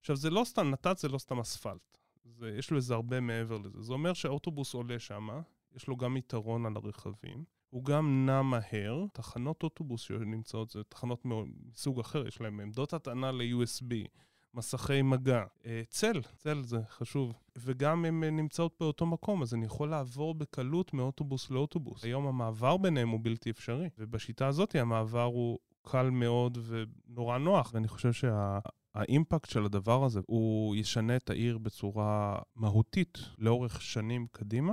עכשיו, 0.00 0.16
זה 0.16 0.30
לא 0.30 0.42
סתם 0.44 0.70
נת"צ, 0.70 1.02
זה 1.02 1.08
לא 1.08 1.18
סתם 1.18 1.40
אספלט. 1.40 1.98
זה, 2.24 2.50
יש 2.58 2.72
לזה 2.72 2.94
הרבה 2.94 3.20
מעבר 3.20 3.58
לזה. 3.58 3.82
זה 3.82 3.92
אומר 3.92 4.12
שהאוטובוס 4.12 4.74
עולה 4.74 4.98
שם, 4.98 5.28
יש 5.76 5.86
לו 5.86 5.96
גם 5.96 6.16
יתרון 6.16 6.66
על 6.66 6.72
הרכבים, 6.76 7.44
הוא 7.70 7.84
גם 7.84 8.26
נע 8.26 8.42
מהר. 8.42 9.04
תחנות 9.12 9.62
אוטובוס 9.62 10.00
שנמצאות 10.00 10.70
זה 10.70 10.82
תחנות 10.88 11.22
מסוג 11.24 12.00
אחר, 12.00 12.26
יש 12.26 12.40
להם 12.40 12.60
עמדות 12.60 12.92
הטענה 12.92 13.32
ל-USB, 13.32 14.08
מסכי 14.54 15.02
מגע. 15.02 15.44
אה, 15.66 15.82
צל, 15.88 16.22
צל 16.36 16.62
זה 16.62 16.78
חשוב. 16.88 17.32
וגם 17.58 18.04
הן 18.04 18.24
נמצאות 18.24 18.74
באותו 18.80 19.06
מקום, 19.06 19.42
אז 19.42 19.54
אני 19.54 19.66
יכול 19.66 19.90
לעבור 19.90 20.34
בקלות 20.34 20.94
מאוטובוס 20.94 21.50
לאוטובוס. 21.50 22.04
היום 22.04 22.26
המעבר 22.26 22.76
ביניהם 22.76 23.08
הוא 23.08 23.20
בלתי 23.22 23.50
אפשרי, 23.50 23.88
ובשיטה 23.98 24.46
הזאת 24.46 24.74
המעבר 24.74 25.22
הוא 25.22 25.58
קל 25.82 26.10
מאוד 26.10 26.58
ונורא 26.66 27.38
נוח, 27.38 27.70
ואני 27.74 27.88
חושב 27.88 28.12
שהאימפקט 28.12 29.50
של 29.50 29.64
הדבר 29.64 30.04
הזה, 30.04 30.20
הוא 30.26 30.76
ישנה 30.76 31.16
את 31.16 31.30
העיר 31.30 31.58
בצורה 31.58 32.38
מהותית 32.56 33.18
לאורך 33.38 33.82
שנים 33.82 34.26
קדימה. 34.32 34.72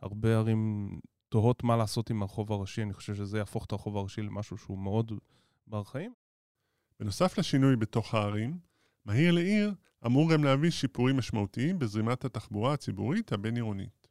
הרבה 0.00 0.36
ערים 0.36 0.90
תוהות 1.28 1.64
מה 1.64 1.76
לעשות 1.76 2.10
עם 2.10 2.22
הרחוב 2.22 2.52
הראשי, 2.52 2.82
אני 2.82 2.92
חושב 2.92 3.14
שזה 3.14 3.38
יהפוך 3.38 3.64
את 3.64 3.72
הרחוב 3.72 3.96
הראשי 3.96 4.22
למשהו 4.22 4.58
שהוא 4.58 4.78
מאוד 4.78 5.12
בר 5.66 5.84
חיים. 5.84 6.12
בנוסף 7.00 7.38
לשינוי 7.38 7.76
בתוך 7.76 8.14
הערים, 8.14 8.58
מהיר 9.10 9.32
לעיר 9.32 9.74
אמור 10.06 10.32
גם 10.32 10.44
להביא 10.44 10.70
שיפורים 10.70 11.16
משמעותיים 11.16 11.78
בזרימת 11.78 12.24
התחבורה 12.24 12.72
הציבורית 12.72 13.32
הבין-עירונית. 13.32 14.08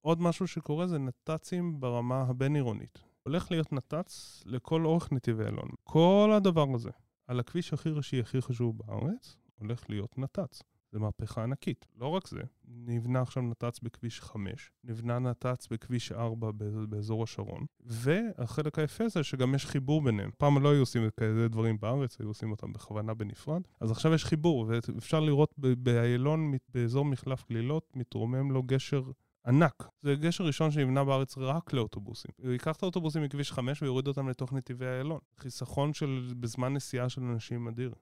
עוד 0.00 0.20
משהו 0.20 0.46
שקורה 0.46 0.86
זה 0.86 0.98
נת"צים 0.98 1.80
ברמה 1.80 2.22
הבין-עירונית. 2.22 2.98
הולך 3.22 3.50
להיות 3.50 3.72
נת"צ 3.72 4.42
לכל 4.46 4.84
אורך 4.84 5.12
נתיבי 5.12 5.44
אלון. 5.44 5.68
כל 5.84 6.30
הדבר 6.36 6.66
הזה, 6.74 6.90
על 7.26 7.40
הכביש 7.40 7.72
הכי 7.72 7.88
ראשי, 7.88 8.20
הכי 8.20 8.40
חשוב 8.40 8.78
בארץ, 8.78 9.36
הולך 9.54 9.90
להיות 9.90 10.18
נת"צ. 10.18 10.62
זו 10.94 11.00
מהפכה 11.00 11.42
ענקית. 11.42 11.86
לא 11.96 12.06
רק 12.06 12.28
זה, 12.28 12.40
נבנה 12.64 13.22
עכשיו 13.22 13.42
נת"צ 13.42 13.80
בכביש 13.80 14.20
5, 14.20 14.70
נבנה 14.84 15.18
נת"צ 15.18 15.68
בכביש 15.70 16.12
4 16.12 16.50
באזור 16.88 17.22
השרון, 17.22 17.64
והחלק 17.80 18.78
היפה 18.78 19.08
זה 19.08 19.22
שגם 19.22 19.54
יש 19.54 19.66
חיבור 19.66 20.02
ביניהם. 20.02 20.30
פעם 20.38 20.62
לא 20.62 20.72
היו 20.72 20.80
עושים 20.80 21.10
כאלה 21.20 21.48
דברים 21.48 21.80
בארץ, 21.80 22.20
היו 22.20 22.28
עושים 22.28 22.50
אותם 22.50 22.72
בכוונה 22.72 23.14
בנפרד, 23.14 23.62
אז 23.80 23.90
עכשיו 23.90 24.14
יש 24.14 24.24
חיבור, 24.24 24.66
ואפשר 24.68 25.20
לראות 25.20 25.54
באיילון, 25.58 26.52
באזור 26.74 27.04
מחלף 27.04 27.44
גלילות, 27.48 27.92
מתרומם 27.96 28.52
לו 28.52 28.62
גשר 28.62 29.02
ענק. 29.46 29.88
זה 30.02 30.14
גשר 30.14 30.44
ראשון 30.44 30.70
שנבנה 30.70 31.04
בארץ 31.04 31.38
רק 31.38 31.72
לאוטובוסים. 31.72 32.30
הוא 32.42 32.52
ייקח 32.52 32.76
את 32.76 32.82
האוטובוסים 32.82 33.22
מכביש 33.22 33.52
5 33.52 33.82
ויוריד 33.82 34.06
אותם 34.06 34.28
לתוך 34.28 34.52
נתיבי 34.52 34.86
איילון. 34.86 35.18
חיסכון 35.38 35.92
של, 35.92 36.32
בזמן 36.40 36.74
נסיעה 36.74 37.08
של 37.08 37.22
אנשים 37.22 37.68
אדיר. 37.68 37.94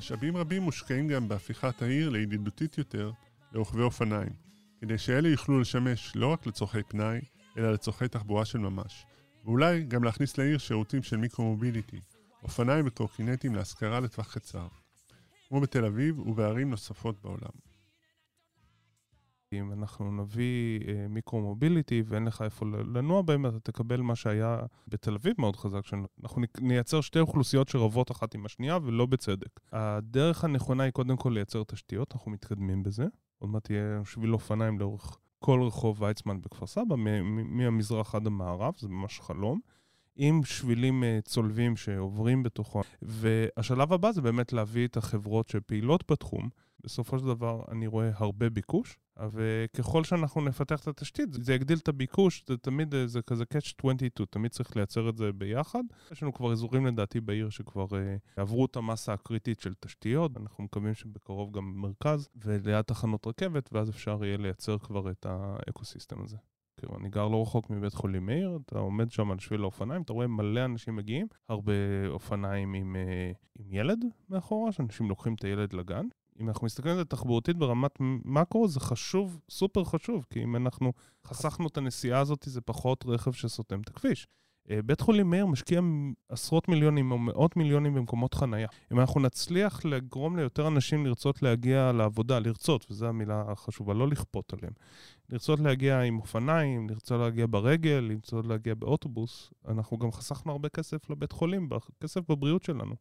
משאבים 0.00 0.36
רבים 0.36 0.62
מושקעים 0.62 1.08
גם 1.08 1.28
בהפיכת 1.28 1.82
העיר 1.82 2.08
לידידותית 2.08 2.78
יותר 2.78 3.12
לרוכבי 3.52 3.82
אופניים, 3.82 4.32
כדי 4.80 4.98
שאלה 4.98 5.28
יוכלו 5.28 5.60
לשמש 5.60 6.12
לא 6.16 6.26
רק 6.26 6.46
לצורכי 6.46 6.82
פנאי, 6.82 7.20
אלא 7.58 7.72
לצורכי 7.72 8.08
תחבורה 8.08 8.44
של 8.44 8.58
ממש, 8.58 9.06
ואולי 9.44 9.82
גם 9.82 10.04
להכניס 10.04 10.38
לעיר 10.38 10.58
שירותים 10.58 11.02
של 11.02 11.16
מיקרו-מוביליטי, 11.16 12.00
אופניים 12.42 12.86
וקורקינטים 12.86 13.54
להשכרה 13.54 14.00
לטווח 14.00 14.34
קצר, 14.34 14.66
כמו 15.48 15.60
בתל 15.60 15.84
אביב 15.84 16.18
ובערים 16.18 16.70
נוספות 16.70 17.22
בעולם. 17.22 17.69
אם 19.52 19.72
אנחנו 19.72 20.22
נביא 20.22 20.80
אה, 20.88 21.06
מיקרו-מוביליטי 21.08 22.02
ואין 22.06 22.24
לך 22.24 22.42
איפה 22.42 22.66
לנוע 22.66 23.22
בהם, 23.22 23.46
אתה 23.46 23.60
תקבל 23.60 24.00
מה 24.00 24.16
שהיה 24.16 24.58
בתל 24.88 25.14
אביב 25.14 25.34
מאוד 25.38 25.56
חזק, 25.56 25.86
שאנחנו 25.86 26.42
נייצר 26.60 27.00
שתי 27.00 27.18
אוכלוסיות 27.18 27.68
שרבות 27.68 28.10
אחת 28.10 28.34
עם 28.34 28.46
השנייה 28.46 28.78
ולא 28.82 29.06
בצדק. 29.06 29.60
הדרך 29.72 30.44
הנכונה 30.44 30.82
היא 30.82 30.90
קודם 30.90 31.16
כל 31.16 31.30
לייצר 31.30 31.62
תשתיות, 31.64 32.14
אנחנו 32.14 32.30
מתקדמים 32.30 32.82
בזה. 32.82 33.06
עוד 33.38 33.50
מעט 33.50 33.64
תהיה 33.64 34.00
שביל 34.04 34.32
אופניים 34.32 34.78
לאורך 34.78 35.18
כל 35.38 35.62
רחוב 35.62 36.02
ויצמן 36.02 36.40
בכפר 36.40 36.66
סבא, 36.66 36.96
מהמזרח 37.44 38.14
עד 38.14 38.26
המערב, 38.26 38.74
זה 38.78 38.88
ממש 38.88 39.20
חלום. 39.20 39.60
עם 40.16 40.44
שבילים 40.44 41.04
אה, 41.04 41.18
צולבים 41.24 41.76
שעוברים 41.76 42.42
בתוכו. 42.42 42.82
והשלב 43.02 43.92
הבא 43.92 44.12
זה 44.12 44.22
באמת 44.22 44.52
להביא 44.52 44.86
את 44.86 44.96
החברות 44.96 45.48
שפעילות 45.48 46.10
בתחום. 46.10 46.48
בסופו 46.84 47.18
של 47.18 47.26
דבר 47.26 47.62
אני 47.70 47.86
רואה 47.86 48.10
הרבה 48.14 48.50
ביקוש, 48.50 48.98
וככל 49.32 50.04
שאנחנו 50.04 50.40
נפתח 50.40 50.82
את 50.82 50.88
התשתית, 50.88 51.28
זה 51.32 51.54
יגדיל 51.54 51.78
את 51.78 51.88
הביקוש, 51.88 52.44
זה 52.48 52.56
תמיד, 52.56 52.94
זה 53.06 53.22
כזה 53.22 53.44
catch 53.54 53.74
22, 53.78 54.26
תמיד 54.30 54.50
צריך 54.50 54.76
לייצר 54.76 55.08
את 55.08 55.16
זה 55.16 55.32
ביחד. 55.32 55.82
יש 56.12 56.22
לנו 56.22 56.32
כבר 56.32 56.52
אזורים 56.52 56.86
לדעתי 56.86 57.20
בעיר 57.20 57.50
שכבר 57.50 57.86
uh, 57.86 57.96
עברו 58.36 58.66
את 58.66 58.76
המסה 58.76 59.12
הקריטית 59.12 59.60
של 59.60 59.74
תשתיות, 59.80 60.36
אנחנו 60.36 60.64
מקווים 60.64 60.94
שבקרוב 60.94 61.52
גם 61.52 61.72
מרכז, 61.76 62.28
וליד 62.44 62.82
תחנות 62.82 63.26
רכבת, 63.26 63.68
ואז 63.72 63.90
אפשר 63.90 64.24
יהיה 64.24 64.36
לייצר 64.36 64.78
כבר 64.78 65.10
את 65.10 65.26
האקוסיסטם 65.28 66.22
הזה. 66.22 66.36
כאילו, 66.76 66.96
אני 66.98 67.08
גר 67.08 67.28
לא 67.28 67.42
רחוק 67.42 67.70
מבית 67.70 67.94
חולים 67.94 68.26
מאיר, 68.26 68.58
אתה 68.66 68.78
עומד 68.78 69.10
שם 69.10 69.30
על 69.30 69.38
שביל 69.38 69.62
האופניים, 69.62 70.02
אתה 70.02 70.12
רואה 70.12 70.26
מלא 70.26 70.64
אנשים 70.64 70.96
מגיעים, 70.96 71.26
הרבה 71.48 71.72
אופניים 72.08 72.74
עם, 72.74 72.96
uh, 72.96 73.36
עם 73.58 73.72
ילד 73.72 74.04
מאחורה, 74.28 74.72
שאנשים 74.72 75.08
לוקחים 75.08 75.34
את 75.34 75.44
הילד 75.44 75.72
לגן, 75.72 76.06
אם 76.40 76.48
אנחנו 76.48 76.64
מסתכלים 76.64 76.92
על 76.92 76.98
זה 76.98 77.04
תחבורתית 77.04 77.56
ברמת 77.56 77.96
מקרו, 78.24 78.68
זה 78.68 78.80
חשוב, 78.80 79.40
סופר 79.50 79.84
חשוב, 79.84 80.26
כי 80.30 80.42
אם 80.42 80.56
אנחנו 80.56 80.92
חסכנו 81.26 81.66
את 81.66 81.76
הנסיעה 81.76 82.20
הזאת, 82.20 82.44
זה 82.46 82.60
פחות 82.60 83.04
רכב 83.06 83.32
שסותם 83.32 83.80
את 83.80 83.88
הכביש. 83.88 84.26
אה, 84.70 84.82
בית 84.82 85.00
חולים 85.00 85.30
מאיר 85.30 85.46
משקיע 85.46 85.80
עשרות 86.28 86.68
מיליונים 86.68 87.12
או 87.12 87.18
מאות 87.18 87.56
מיליונים 87.56 87.94
במקומות 87.94 88.34
חנייה. 88.34 88.68
אם 88.92 89.00
אנחנו 89.00 89.20
נצליח 89.20 89.84
לגרום 89.84 90.36
ליותר 90.36 90.68
אנשים 90.68 91.06
לרצות 91.06 91.42
להגיע 91.42 91.92
לעבודה, 91.92 92.38
לרצות, 92.38 92.86
וזו 92.90 93.06
המילה 93.06 93.44
החשובה, 93.48 93.94
לא 93.94 94.08
לכפות 94.08 94.52
עליהם, 94.52 94.72
לרצות 95.28 95.60
להגיע 95.60 96.00
עם 96.00 96.18
אופניים, 96.18 96.88
לרצות 96.88 97.20
להגיע 97.20 97.46
ברגל, 97.50 98.06
לרצות 98.10 98.46
להגיע 98.46 98.74
באוטובוס, 98.74 99.50
אנחנו 99.68 99.98
גם 99.98 100.12
חסכנו 100.12 100.52
הרבה 100.52 100.68
כסף 100.68 101.10
לבית 101.10 101.32
חולים, 101.32 101.68
כסף 102.00 102.30
בבריאות 102.30 102.62
שלנו. 102.62 102.94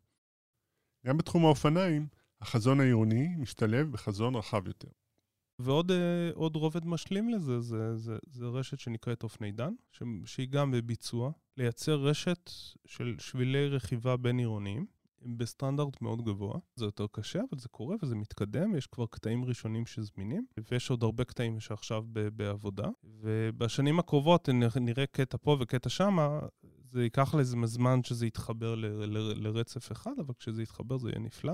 גם 1.05 1.17
בתחום 1.17 1.45
האופניים, 1.45 2.07
החזון 2.41 2.79
העירוני 2.79 3.35
משתלב 3.37 3.91
בחזון 3.91 4.35
רחב 4.35 4.67
יותר. 4.67 4.87
ועוד 5.59 5.91
עוד 6.33 6.55
רובד 6.55 6.85
משלים 6.85 7.29
לזה, 7.29 7.59
זה, 7.59 7.97
זה, 7.97 8.17
זה 8.27 8.45
רשת 8.45 8.79
שנקראת 8.79 9.23
אופני 9.23 9.51
דן, 9.51 9.73
שהיא 10.25 10.49
גם 10.49 10.71
בביצוע, 10.71 11.31
לייצר 11.57 11.95
רשת 11.95 12.51
של 12.85 13.15
שבילי 13.19 13.67
רכיבה 13.67 14.17
בין-עירוניים. 14.17 14.85
בסטנדרט 15.37 16.01
מאוד 16.01 16.25
גבוה. 16.25 16.59
זה 16.75 16.85
יותר 16.85 17.05
קשה, 17.11 17.39
אבל 17.39 17.59
זה 17.59 17.69
קורה 17.69 17.95
וזה 18.01 18.15
מתקדם, 18.15 18.75
יש 18.75 18.87
כבר 18.87 19.05
קטעים 19.05 19.45
ראשונים 19.45 19.85
שזמינים, 19.85 20.45
ויש 20.71 20.89
עוד 20.89 21.03
הרבה 21.03 21.23
קטעים 21.23 21.59
שעכשיו 21.59 22.03
בעבודה. 22.35 22.87
ובשנים 23.03 23.99
הקרובות 23.99 24.49
נראה 24.81 25.05
קטע 25.05 25.37
פה 25.41 25.57
וקטע 25.59 25.89
שמה, 25.89 26.39
זה 26.83 27.03
ייקח 27.03 27.35
לזה 27.35 27.57
זמן 27.65 28.03
שזה 28.03 28.25
יתחבר 28.25 28.75
ל- 28.75 28.85
ל- 28.85 29.47
לרצף 29.47 29.91
אחד, 29.91 30.11
אבל 30.19 30.33
כשזה 30.39 30.63
יתחבר 30.63 30.97
זה 30.97 31.09
יהיה 31.09 31.19
נפלא. 31.19 31.53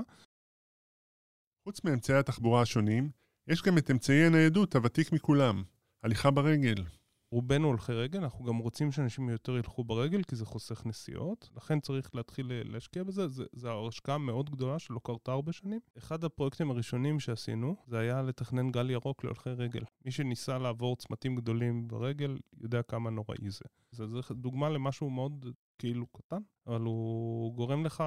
חוץ 1.66 1.84
מאמצעי 1.84 2.18
התחבורה 2.18 2.62
השונים, 2.62 3.10
יש 3.48 3.62
גם 3.62 3.78
את 3.78 3.92
אמצעי 3.92 4.26
הניידות 4.26 4.76
הוותיק 4.76 5.12
מכולם, 5.12 5.64
הליכה 6.04 6.32
ברגל. 6.32 6.84
רובנו 7.32 7.68
הולכי 7.68 7.94
רגל, 7.94 8.20
אנחנו 8.20 8.46
גם 8.46 8.58
רוצים 8.58 8.92
שאנשים 8.92 9.30
יותר 9.30 9.58
ילכו 9.58 9.84
ברגל, 9.84 10.24
כי 10.24 10.36
זה 10.36 10.46
חוסך 10.46 10.86
נסיעות, 10.86 11.50
לכן 11.56 11.80
צריך 11.80 12.16
להתחיל 12.16 12.52
להשקיע 12.66 13.04
בזה, 13.04 13.28
זו 13.54 13.88
השקעה 13.88 14.18
מאוד 14.18 14.50
גדולה 14.50 14.80
שלא 14.80 15.00
קרתה 15.04 15.32
הרבה 15.32 15.52
שנים. 15.52 15.80
אחד 15.98 16.24
הפרויקטים 16.24 16.72
הראשונים 16.72 17.20
שעשינו, 17.20 17.76
זה 17.88 18.00
היה 18.00 18.22
לתכנן 18.22 18.72
גל 18.72 18.90
ירוק 18.90 19.24
להולכי 19.24 19.50
רגל. 19.50 19.84
מי 20.06 20.12
שניסה 20.12 20.58
לעבור 20.58 20.96
צמתים 20.96 21.36
גדולים 21.36 21.88
ברגל, 21.88 22.38
יודע 22.62 22.82
כמה 22.82 23.10
נוראי 23.10 23.50
זה. 23.50 23.66
זה 23.92 24.06
דוגמה 24.32 24.70
למשהו 24.70 25.10
מאוד 25.10 25.46
כאילו 25.80 26.06
קטן, 26.08 26.42
אבל 26.68 26.82
הוא 26.82 27.56
גורם 27.56 27.86
לך 27.86 28.04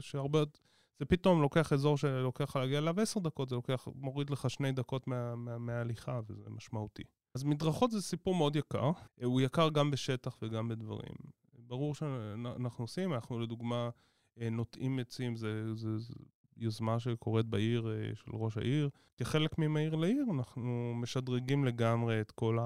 שהרבה... 0.00 0.42
זה 0.98 1.04
פתאום 1.04 1.42
לוקח 1.42 1.72
אזור 1.72 1.96
שלוקח 1.96 2.44
לך 2.44 2.56
להגיע 2.56 2.78
אליו 2.78 3.00
עשר 3.00 3.20
דקות, 3.20 3.48
זה 3.48 3.54
לוקח, 3.54 3.88
מוריד 3.94 4.30
לך 4.30 4.50
שני 4.50 4.72
דקות 4.72 5.06
מההליכה, 5.06 6.12
מה, 6.12 6.20
מה 6.20 6.22
וזה 6.28 6.50
משמעותי. 6.50 7.02
אז 7.34 7.44
מדרכות 7.44 7.90
זה 7.90 8.02
סיפור 8.02 8.34
מאוד 8.34 8.56
יקר, 8.56 8.90
הוא 9.24 9.40
יקר 9.40 9.68
גם 9.68 9.90
בשטח 9.90 10.38
וגם 10.42 10.68
בדברים. 10.68 11.14
ברור 11.58 11.94
שאנחנו 11.94 12.84
עושים, 12.84 13.14
אנחנו 13.14 13.38
לדוגמה 13.38 13.90
אה, 14.40 14.50
נוטעים 14.50 14.98
עצים, 14.98 15.36
זה, 15.36 15.74
זה, 15.74 15.98
זה 15.98 16.14
יוזמה 16.56 16.98
שקורית 16.98 17.46
בעיר 17.46 17.88
אה, 17.90 18.14
של 18.14 18.30
ראש 18.34 18.56
העיר. 18.56 18.90
כחלק 19.16 19.58
ממהיר 19.58 19.94
לעיר 19.94 20.24
אנחנו 20.30 20.92
משדרגים 20.94 21.64
לגמרי 21.64 22.20
את 22.20 22.30
כל 22.30 22.58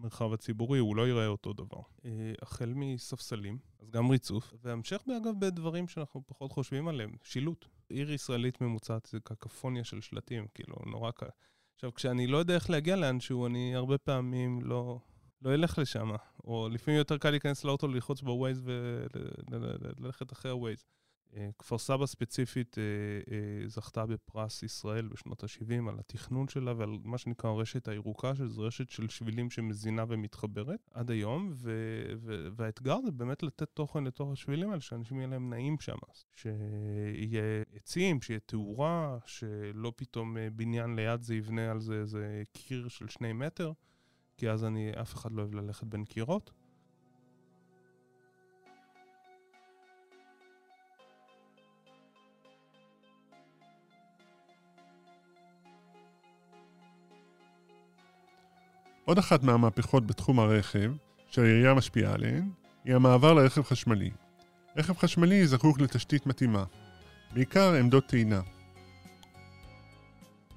המרחב 0.00 0.32
הציבורי, 0.32 0.78
הוא 0.78 0.96
לא 0.96 1.06
ייראה 1.06 1.26
אותו 1.26 1.52
דבר. 1.52 1.80
אה, 2.04 2.10
החל 2.42 2.72
מספסלים, 2.76 3.58
אז 3.80 3.90
גם 3.90 4.10
ריצוף, 4.10 4.54
והמשך 4.62 5.02
אגב 5.16 5.34
בדברים 5.38 5.88
שאנחנו 5.88 6.22
פחות 6.26 6.52
חושבים 6.52 6.88
עליהם, 6.88 7.12
שילוט. 7.22 7.66
עיר 7.88 8.12
ישראלית 8.12 8.60
ממוצעת 8.60 9.06
זה 9.06 9.20
קקפוניה 9.20 9.84
של 9.84 10.00
שלטים, 10.00 10.46
כאילו 10.54 10.76
נורא 10.86 11.10
קל. 11.10 11.26
עכשיו, 11.74 11.94
כשאני 11.94 12.26
לא 12.26 12.38
יודע 12.38 12.54
איך 12.54 12.70
להגיע 12.70 12.96
לאנשהו, 12.96 13.46
אני 13.46 13.74
הרבה 13.74 13.98
פעמים 13.98 14.62
לא, 14.62 15.00
לא 15.42 15.54
אלך 15.54 15.78
לשם. 15.78 16.10
או 16.44 16.68
לפעמים 16.68 16.98
יותר 16.98 17.18
קל 17.18 17.30
להיכנס 17.30 17.64
לאוטו, 17.64 17.88
ללחוץ 17.88 18.22
בווייז 18.22 18.62
וללכת 18.64 20.32
אחרי 20.32 20.50
הווייז. 20.50 20.84
אה, 21.36 21.50
כפר 21.58 21.78
סבא 21.78 22.06
ספציפית 22.06 22.78
אה, 22.78 22.82
אה, 23.34 23.68
זכתה 23.68 24.06
בפרס 24.06 24.62
ישראל 24.62 25.08
בשנות 25.08 25.44
ה-70 25.44 25.88
על 25.88 25.98
התכנון 25.98 26.48
שלה 26.48 26.72
ועל 26.76 26.90
מה 27.04 27.18
שנקרא 27.18 27.50
הרשת 27.50 27.88
הירוקה, 27.88 28.34
שזו 28.34 28.62
רשת 28.62 28.90
של 28.90 29.08
שבילים 29.08 29.50
שמזינה 29.50 30.04
ומתחברת 30.08 30.90
עד 30.94 31.10
היום, 31.10 31.50
ו- 31.54 32.12
ו- 32.16 32.48
והאתגר 32.56 32.98
זה 33.04 33.10
באמת 33.10 33.42
לתת 33.42 33.68
תוכן 33.74 34.04
לתוך 34.04 34.32
השבילים 34.32 34.70
האלה, 34.70 34.80
שאנשים 34.80 35.16
יהיה 35.16 35.28
להם 35.28 35.50
נעים 35.50 35.80
שם. 35.80 35.96
שיהיה 36.34 37.42
עצים, 37.74 38.22
שיהיה 38.22 38.40
תאורה, 38.40 39.18
שלא 39.26 39.92
פתאום 39.96 40.36
בניין 40.52 40.96
ליד 40.96 41.22
זה 41.22 41.34
יבנה 41.34 41.70
על 41.70 41.80
זה 41.80 41.94
איזה 41.94 42.42
קיר 42.52 42.88
של 42.88 43.08
שני 43.08 43.32
מטר, 43.32 43.72
כי 44.36 44.50
אז 44.50 44.64
אני, 44.64 44.92
אף 45.00 45.14
אחד 45.14 45.32
לא 45.32 45.42
אוהב 45.42 45.54
ללכת 45.54 45.84
בין 45.86 46.04
קירות. 46.04 46.50
עוד 59.04 59.18
אחת 59.18 59.42
מהמהפכות 59.42 60.06
בתחום 60.06 60.40
הרכב, 60.40 60.92
שהעירייה 61.28 61.74
משפיעה 61.74 62.14
עליהן, 62.14 62.50
היא 62.84 62.94
המעבר 62.94 63.34
לרכב 63.34 63.62
חשמלי. 63.62 64.10
רכב 64.76 64.96
חשמלי 64.96 65.46
זקוק 65.46 65.80
לתשתית 65.80 66.26
מתאימה, 66.26 66.64
בעיקר 67.34 67.74
עמדות 67.74 68.06
טעינה. 68.06 68.40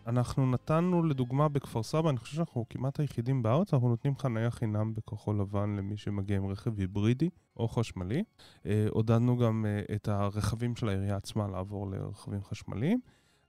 אנחנו 0.08 0.52
נתנו 0.52 1.04
לדוגמה 1.04 1.50
בכפר 1.50 1.84
סבא, 1.84 2.10
אני 2.10 2.18
חושב 2.18 2.36
שאנחנו 2.36 2.66
כמעט 2.70 3.00
היחידים 3.00 3.44
בארץ, 3.44 3.74
אנחנו 3.74 3.90
נותנים 3.90 4.18
חניה 4.18 4.52
חינם 4.52 4.94
בכחול 4.94 5.40
לבן 5.40 5.76
למי 5.78 5.98
שמגיע 5.98 6.38
עם 6.38 6.48
רכב 6.48 6.80
היברידי 6.80 7.30
או 7.58 7.68
חשמלי. 7.68 8.24
אה, 8.66 8.86
עודדנו 8.90 9.38
גם 9.38 9.66
אה, 9.66 9.96
את 9.96 10.08
הרכבים 10.08 10.76
של 10.76 10.90
העירייה 10.90 11.16
עצמה 11.16 11.48
לעבור 11.48 11.92
לרכבים 11.92 12.44
חשמליים. 12.44 13.00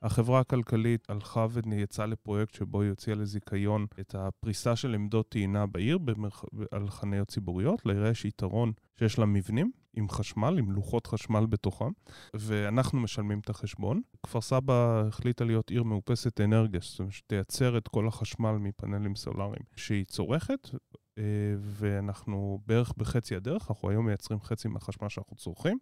החברה 0.04 0.40
הכלכלית 0.40 1.10
הלכה 1.10 1.46
ויצאה 1.66 2.06
לפרויקט 2.06 2.54
שבו 2.54 2.80
היא 2.82 2.90
הוציאה 2.90 3.16
לזיכיון 3.16 3.86
את 4.00 4.14
הפריסה 4.14 4.76
של 4.76 4.94
עמדות 4.94 5.28
טעינה 5.28 5.66
בעיר 5.66 5.98
במרח... 5.98 6.44
על 6.70 6.90
חניות 6.90 7.28
ציבוריות. 7.28 7.86
לעירייה 7.86 8.10
יש 8.10 8.24
יתרון 8.24 8.72
שיש 8.98 9.18
לה 9.18 9.26
מבנים 9.26 9.70
עם 9.96 10.08
חשמל, 10.08 10.58
עם 10.58 10.72
לוחות 10.72 11.06
חשמל 11.06 11.46
בתוכם, 11.46 11.90
ואנחנו 12.34 13.00
משלמים 13.00 13.38
את 13.38 13.50
החשבון. 13.50 14.00
כפר 14.22 14.40
סבא 14.40 15.02
החליטה 15.08 15.44
להיות 15.44 15.70
עיר 15.70 15.82
מאופסת 15.82 16.40
אנרגיה, 16.40 16.80
זאת 16.82 16.98
אומרת 16.98 17.12
שתייצר 17.12 17.78
את 17.78 17.88
כל 17.88 18.08
החשמל 18.08 18.52
מפאנלים 18.52 19.14
סולאריים 19.14 19.62
שהיא 19.76 20.04
צורכת, 20.04 20.70
אה, 21.18 21.24
ואנחנו 21.58 22.58
בערך 22.66 22.92
בחצי 22.96 23.36
הדרך, 23.36 23.70
אנחנו 23.70 23.90
היום 23.90 24.06
מייצרים 24.06 24.40
חצי 24.40 24.68
מהחשמל 24.68 25.08
שאנחנו 25.08 25.36
צורכים. 25.36 25.78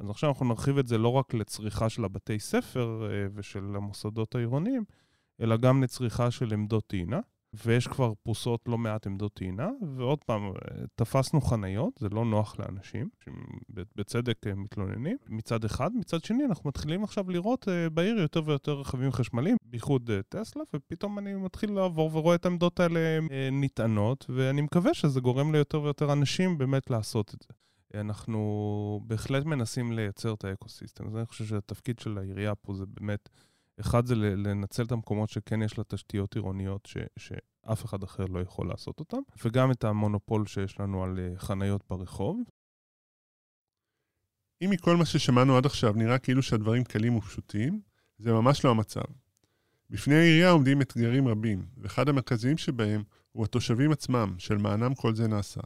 אז 0.00 0.10
עכשיו 0.10 0.30
אנחנו 0.30 0.46
נרחיב 0.46 0.78
את 0.78 0.86
זה 0.86 0.98
לא 0.98 1.08
רק 1.08 1.34
לצריכה 1.34 1.88
של 1.88 2.04
הבתי 2.04 2.38
ספר 2.38 3.08
אה, 3.10 3.26
ושל 3.34 3.76
המוסדות 3.76 4.34
העירוניים, 4.34 4.84
אלא 5.40 5.56
גם 5.56 5.82
לצריכה 5.82 6.30
של 6.30 6.52
עמדות 6.52 6.86
טעינה. 6.86 7.20
ויש 7.64 7.86
כבר 7.86 8.12
פרוסות 8.22 8.60
לא 8.66 8.78
מעט 8.78 9.06
עמדות 9.06 9.34
טעינה, 9.34 9.68
ועוד 9.96 10.24
פעם, 10.24 10.42
אה, 10.46 10.50
תפסנו 10.94 11.40
חניות, 11.40 11.98
זה 11.98 12.08
לא 12.08 12.24
נוח 12.24 12.58
לאנשים, 12.58 13.08
שבצדק 13.24 14.46
אה, 14.46 14.54
מתלוננים, 14.54 15.16
מצד 15.28 15.64
אחד. 15.64 15.90
מצד 15.94 16.24
שני, 16.24 16.44
אנחנו 16.44 16.68
מתחילים 16.68 17.04
עכשיו 17.04 17.30
לראות 17.30 17.68
בעיר 17.92 18.18
יותר 18.18 18.42
ויותר 18.46 18.72
רכבים 18.72 19.12
חשמליים, 19.12 19.56
בייחוד 19.64 20.10
טסלה, 20.28 20.62
ופתאום 20.74 21.18
אני 21.18 21.34
מתחיל 21.34 21.72
לעבור 21.72 22.16
ורואה 22.16 22.34
את 22.34 22.44
העמדות 22.44 22.80
האלה 22.80 23.00
נטענות, 23.52 24.26
ואני 24.28 24.60
מקווה 24.60 24.94
שזה 24.94 25.20
גורם 25.20 25.52
ליותר 25.52 25.82
ויותר 25.82 26.12
אנשים 26.12 26.58
באמת 26.58 26.90
לעשות 26.90 27.34
את 27.34 27.42
זה. 27.42 27.54
אנחנו 27.94 29.00
בהחלט 29.06 29.44
מנסים 29.44 29.92
לייצר 29.92 30.34
את 30.34 30.44
האקוסיסטם. 30.44 31.06
אז 31.06 31.16
אני 31.16 31.26
חושב 31.26 31.44
שהתפקיד 31.44 31.98
של 31.98 32.18
העירייה 32.18 32.54
פה 32.54 32.74
זה 32.74 32.84
באמת, 32.86 33.28
אחד 33.80 34.06
זה 34.06 34.14
לנצל 34.14 34.82
את 34.84 34.92
המקומות 34.92 35.28
שכן 35.28 35.62
יש 35.62 35.78
לה 35.78 35.84
תשתיות 35.84 36.34
עירוניות 36.34 36.86
ש, 36.86 36.96
שאף 37.18 37.84
אחד 37.84 38.02
אחר 38.02 38.24
לא 38.24 38.40
יכול 38.40 38.68
לעשות 38.68 39.00
אותן, 39.00 39.18
וגם 39.44 39.70
את 39.70 39.84
המונופול 39.84 40.46
שיש 40.46 40.80
לנו 40.80 41.04
על 41.04 41.18
אה, 41.18 41.38
חניות 41.38 41.84
ברחוב. 41.90 42.42
אם 44.64 44.70
מכל 44.70 44.96
מה 44.96 45.06
ששמענו 45.06 45.56
עד 45.56 45.66
עכשיו 45.66 45.92
נראה 45.92 46.18
כאילו 46.18 46.42
שהדברים 46.42 46.84
קלים 46.84 47.16
ופשוטים, 47.16 47.80
זה 48.18 48.32
ממש 48.32 48.64
לא 48.64 48.70
המצב. 48.70 49.04
בפני 49.90 50.14
העירייה 50.14 50.50
עומדים 50.50 50.82
אתגרים 50.82 51.28
רבים, 51.28 51.66
ואחד 51.76 52.08
המרכזיים 52.08 52.58
שבהם 52.58 53.02
הוא 53.32 53.44
התושבים 53.44 53.92
עצמם, 53.92 54.34
של 54.38 54.56
מענם 54.56 54.94
כל 54.94 55.14
זה 55.14 55.28
נעשה. 55.28 55.60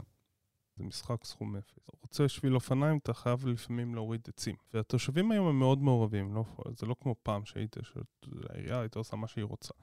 זה 0.77 0.85
משחק 0.85 1.25
סכום 1.25 1.57
אפס. 1.57 1.79
רוצה 2.03 2.29
שביל 2.29 2.55
אופניים, 2.55 2.99
אתה 2.99 3.15
חייב 3.15 3.47
לפעמים 3.47 3.95
להוריד 3.95 4.21
עצים. 4.29 4.57
והתושבים 4.75 5.31
היום 5.31 5.47
הם 5.47 5.59
מאוד 5.59 5.83
מעורבים, 5.83 6.35
לא, 6.35 6.45
זה 6.77 6.87
לא 6.87 6.97
כמו 7.01 7.15
פעם 7.23 7.45
שהיית, 7.45 7.77
שהעירייה 7.83 8.81
הייתה 8.81 8.99
עושה 8.99 9.17
מה 9.17 9.27
שהיא 9.27 9.45
רוצה. 9.45 9.75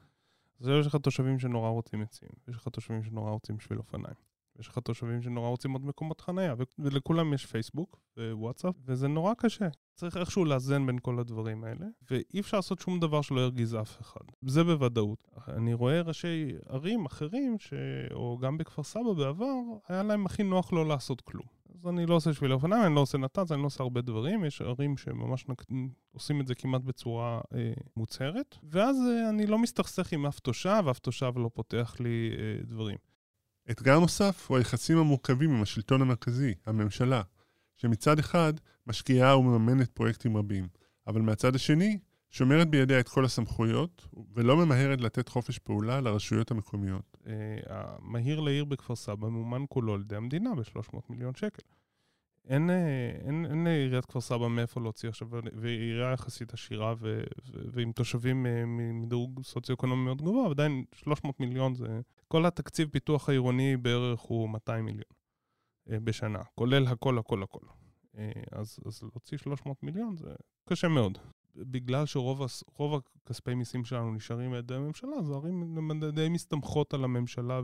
אז 0.60 0.68
יש 0.68 0.86
לך 0.86 0.96
תושבים 0.96 1.38
שנורא 1.38 1.68
רוצים 1.68 2.02
עצים, 2.02 2.28
יש 2.48 2.56
לך 2.56 2.68
תושבים 2.68 3.04
שנורא 3.04 3.30
רוצים 3.30 3.60
שביל 3.60 3.78
אופניים. 3.78 4.31
יש 4.58 4.68
לך 4.68 4.78
תושבים 4.78 5.22
שנורא 5.22 5.48
רוצים 5.48 5.72
עוד 5.72 5.84
מקומות 5.84 6.20
חנייה, 6.20 6.54
ולכולם 6.78 7.34
יש 7.34 7.46
פייסבוק 7.46 8.00
ווואטסאפ, 8.16 8.74
וזה 8.84 9.08
נורא 9.08 9.34
קשה. 9.34 9.68
צריך 9.94 10.16
איכשהו 10.16 10.44
לאזן 10.44 10.86
בין 10.86 10.98
כל 11.02 11.18
הדברים 11.18 11.64
האלה, 11.64 11.86
ואי 12.10 12.40
אפשר 12.40 12.56
לעשות 12.56 12.80
שום 12.80 13.00
דבר 13.00 13.22
שלא 13.22 13.40
ירגיז 13.40 13.74
אף 13.74 14.00
אחד. 14.00 14.20
זה 14.42 14.64
בוודאות. 14.64 15.28
אני 15.48 15.74
רואה 15.74 16.00
ראשי 16.00 16.52
ערים 16.68 17.06
אחרים, 17.06 17.58
ש... 17.58 17.74
או 18.14 18.38
גם 18.38 18.58
בכפר 18.58 18.82
סבא 18.82 19.12
בעבר, 19.12 19.54
היה 19.88 20.02
להם 20.02 20.26
הכי 20.26 20.42
נוח 20.42 20.72
לא 20.72 20.86
לעשות 20.86 21.20
כלום. 21.20 21.46
אז 21.74 21.86
אני 21.86 22.06
לא 22.06 22.14
עושה 22.14 22.32
שבילי 22.32 22.54
אופניים, 22.54 22.86
אני 22.86 22.94
לא 22.94 23.00
עושה 23.00 23.18
נת"צ, 23.18 23.52
אני 23.52 23.60
לא 23.60 23.66
עושה 23.66 23.82
הרבה 23.82 24.00
דברים. 24.00 24.44
יש 24.44 24.62
ערים 24.62 24.96
שממש 24.96 25.48
נק... 25.48 25.62
עושים 26.12 26.40
את 26.40 26.46
זה 26.46 26.54
כמעט 26.54 26.80
בצורה 26.80 27.40
אה, 27.54 27.72
מוצהרת, 27.96 28.58
ואז 28.62 28.96
אה, 28.96 29.28
אני 29.28 29.46
לא 29.46 29.58
מסתכסך 29.58 30.12
עם 30.12 30.26
אף 30.26 30.40
תושב, 30.40 30.84
אף 30.90 30.98
תושב 30.98 31.32
לא 31.36 31.50
פותח 31.54 31.96
לי 32.00 32.30
אה, 32.38 32.64
דברים. 32.64 32.96
אתגר 33.70 33.98
נוסף 33.98 34.46
הוא 34.48 34.58
היחסים 34.58 34.98
המורכבים 34.98 35.50
עם 35.50 35.62
השלטון 35.62 36.02
המרכזי, 36.02 36.54
הממשלה, 36.66 37.22
שמצד 37.76 38.18
אחד 38.18 38.52
משקיעה 38.86 39.38
ומממנת 39.38 39.90
פרויקטים 39.90 40.36
רבים, 40.36 40.68
אבל 41.06 41.20
מהצד 41.20 41.54
השני, 41.54 41.98
שומרת 42.30 42.68
בידיה 42.68 43.00
את 43.00 43.08
כל 43.08 43.24
הסמכויות, 43.24 44.06
ולא 44.34 44.56
ממהרת 44.56 45.00
לתת 45.00 45.28
חופש 45.28 45.58
פעולה 45.58 46.00
לרשויות 46.00 46.50
המקומיות. 46.50 47.16
המהיר 47.66 48.40
לעיר 48.40 48.64
בכפר 48.64 48.96
סבא 48.96 49.28
ממומן 49.28 49.64
כולו 49.68 49.94
על 49.94 50.00
ידי 50.00 50.16
המדינה 50.16 50.50
ב-300 50.54 50.98
מיליון 51.10 51.34
שקל. 51.34 51.62
אין, 52.48 52.70
אין, 53.24 53.46
אין 53.50 53.64
לעיריית 53.64 54.04
כפר 54.04 54.20
סבא 54.20 54.48
מאיפה 54.48 54.80
להוציא 54.80 55.08
עכשיו, 55.08 55.28
והיא 55.30 55.78
עירייה 55.78 56.12
יחסית 56.12 56.54
עשירה 56.54 56.94
ו, 56.98 57.22
ו, 57.52 57.60
ועם 57.72 57.92
תושבים 57.92 58.46
מדרוג 59.00 59.42
סוציו-אקונומי 59.42 60.04
מאוד 60.04 60.22
גבוה, 60.22 60.50
עדיין 60.50 60.84
300 60.94 61.40
מיליון 61.40 61.74
זה... 61.74 62.00
כל 62.28 62.46
התקציב 62.46 62.88
פיתוח 62.88 63.28
העירוני 63.28 63.76
בערך 63.76 64.20
הוא 64.20 64.48
200 64.48 64.84
מיליון 64.84 65.10
בשנה, 65.86 66.42
כולל 66.54 66.86
הכל, 66.86 67.18
הכל, 67.18 67.42
הכל. 67.42 67.66
אז, 68.52 68.78
אז 68.86 69.02
להוציא 69.02 69.38
300 69.38 69.82
מיליון 69.82 70.16
זה 70.16 70.30
קשה 70.68 70.88
מאוד. 70.88 71.18
בגלל 71.56 72.06
שרוב 72.06 72.42
הכספי 73.24 73.54
מיסים 73.54 73.84
שלנו 73.84 74.14
נשארים 74.14 74.52
על 74.52 74.58
ידי 74.58 74.74
הממשלה, 74.74 75.16
אז 75.18 75.30
הערים 75.30 75.90
די 76.14 76.28
מסתמכות 76.28 76.94
על 76.94 77.04
הממשלה 77.04 77.60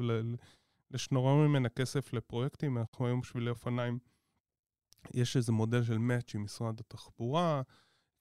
לשנורר 0.90 1.34
ממנה 1.34 1.68
כסף 1.68 2.12
לפרויקטים. 2.12 2.78
אנחנו 2.78 3.06
היום 3.06 3.22
שבילי 3.22 3.50
אופניים, 3.50 3.98
יש 5.14 5.36
איזה 5.36 5.52
מודל 5.52 5.82
של 5.82 5.98
מאץ' 5.98 6.34
עם 6.34 6.44
משרד 6.44 6.80
התחבורה. 6.80 7.62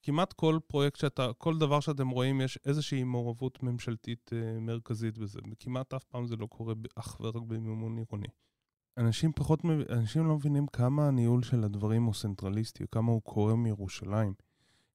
כמעט 0.02 0.32
כל 0.32 0.58
פרויקט 0.66 0.96
שאתה, 0.96 1.30
כל 1.38 1.58
דבר 1.58 1.80
שאתם 1.80 2.08
רואים, 2.08 2.40
יש 2.40 2.58
איזושהי 2.66 3.04
מעורבות 3.04 3.62
ממשלתית 3.62 4.30
אה, 4.32 4.60
מרכזית 4.60 5.18
בזה. 5.18 5.40
וכמעט 5.52 5.94
אף 5.94 6.04
פעם 6.04 6.26
זה 6.26 6.36
לא 6.36 6.46
קורה 6.46 6.74
אך 6.96 7.16
ורק 7.20 7.42
במימון 7.42 7.98
עירוני. 7.98 8.28
אנשים 8.98 9.32
פחות, 9.32 9.62
אנשים 9.90 10.28
לא 10.28 10.34
מבינים 10.34 10.66
כמה 10.66 11.08
הניהול 11.08 11.42
של 11.42 11.64
הדברים 11.64 12.02
הוא 12.02 12.14
צנטרליסטי, 12.14 12.84
כמה 12.90 13.12
הוא 13.12 13.22
קורה 13.22 13.56
מירושלים. 13.56 14.34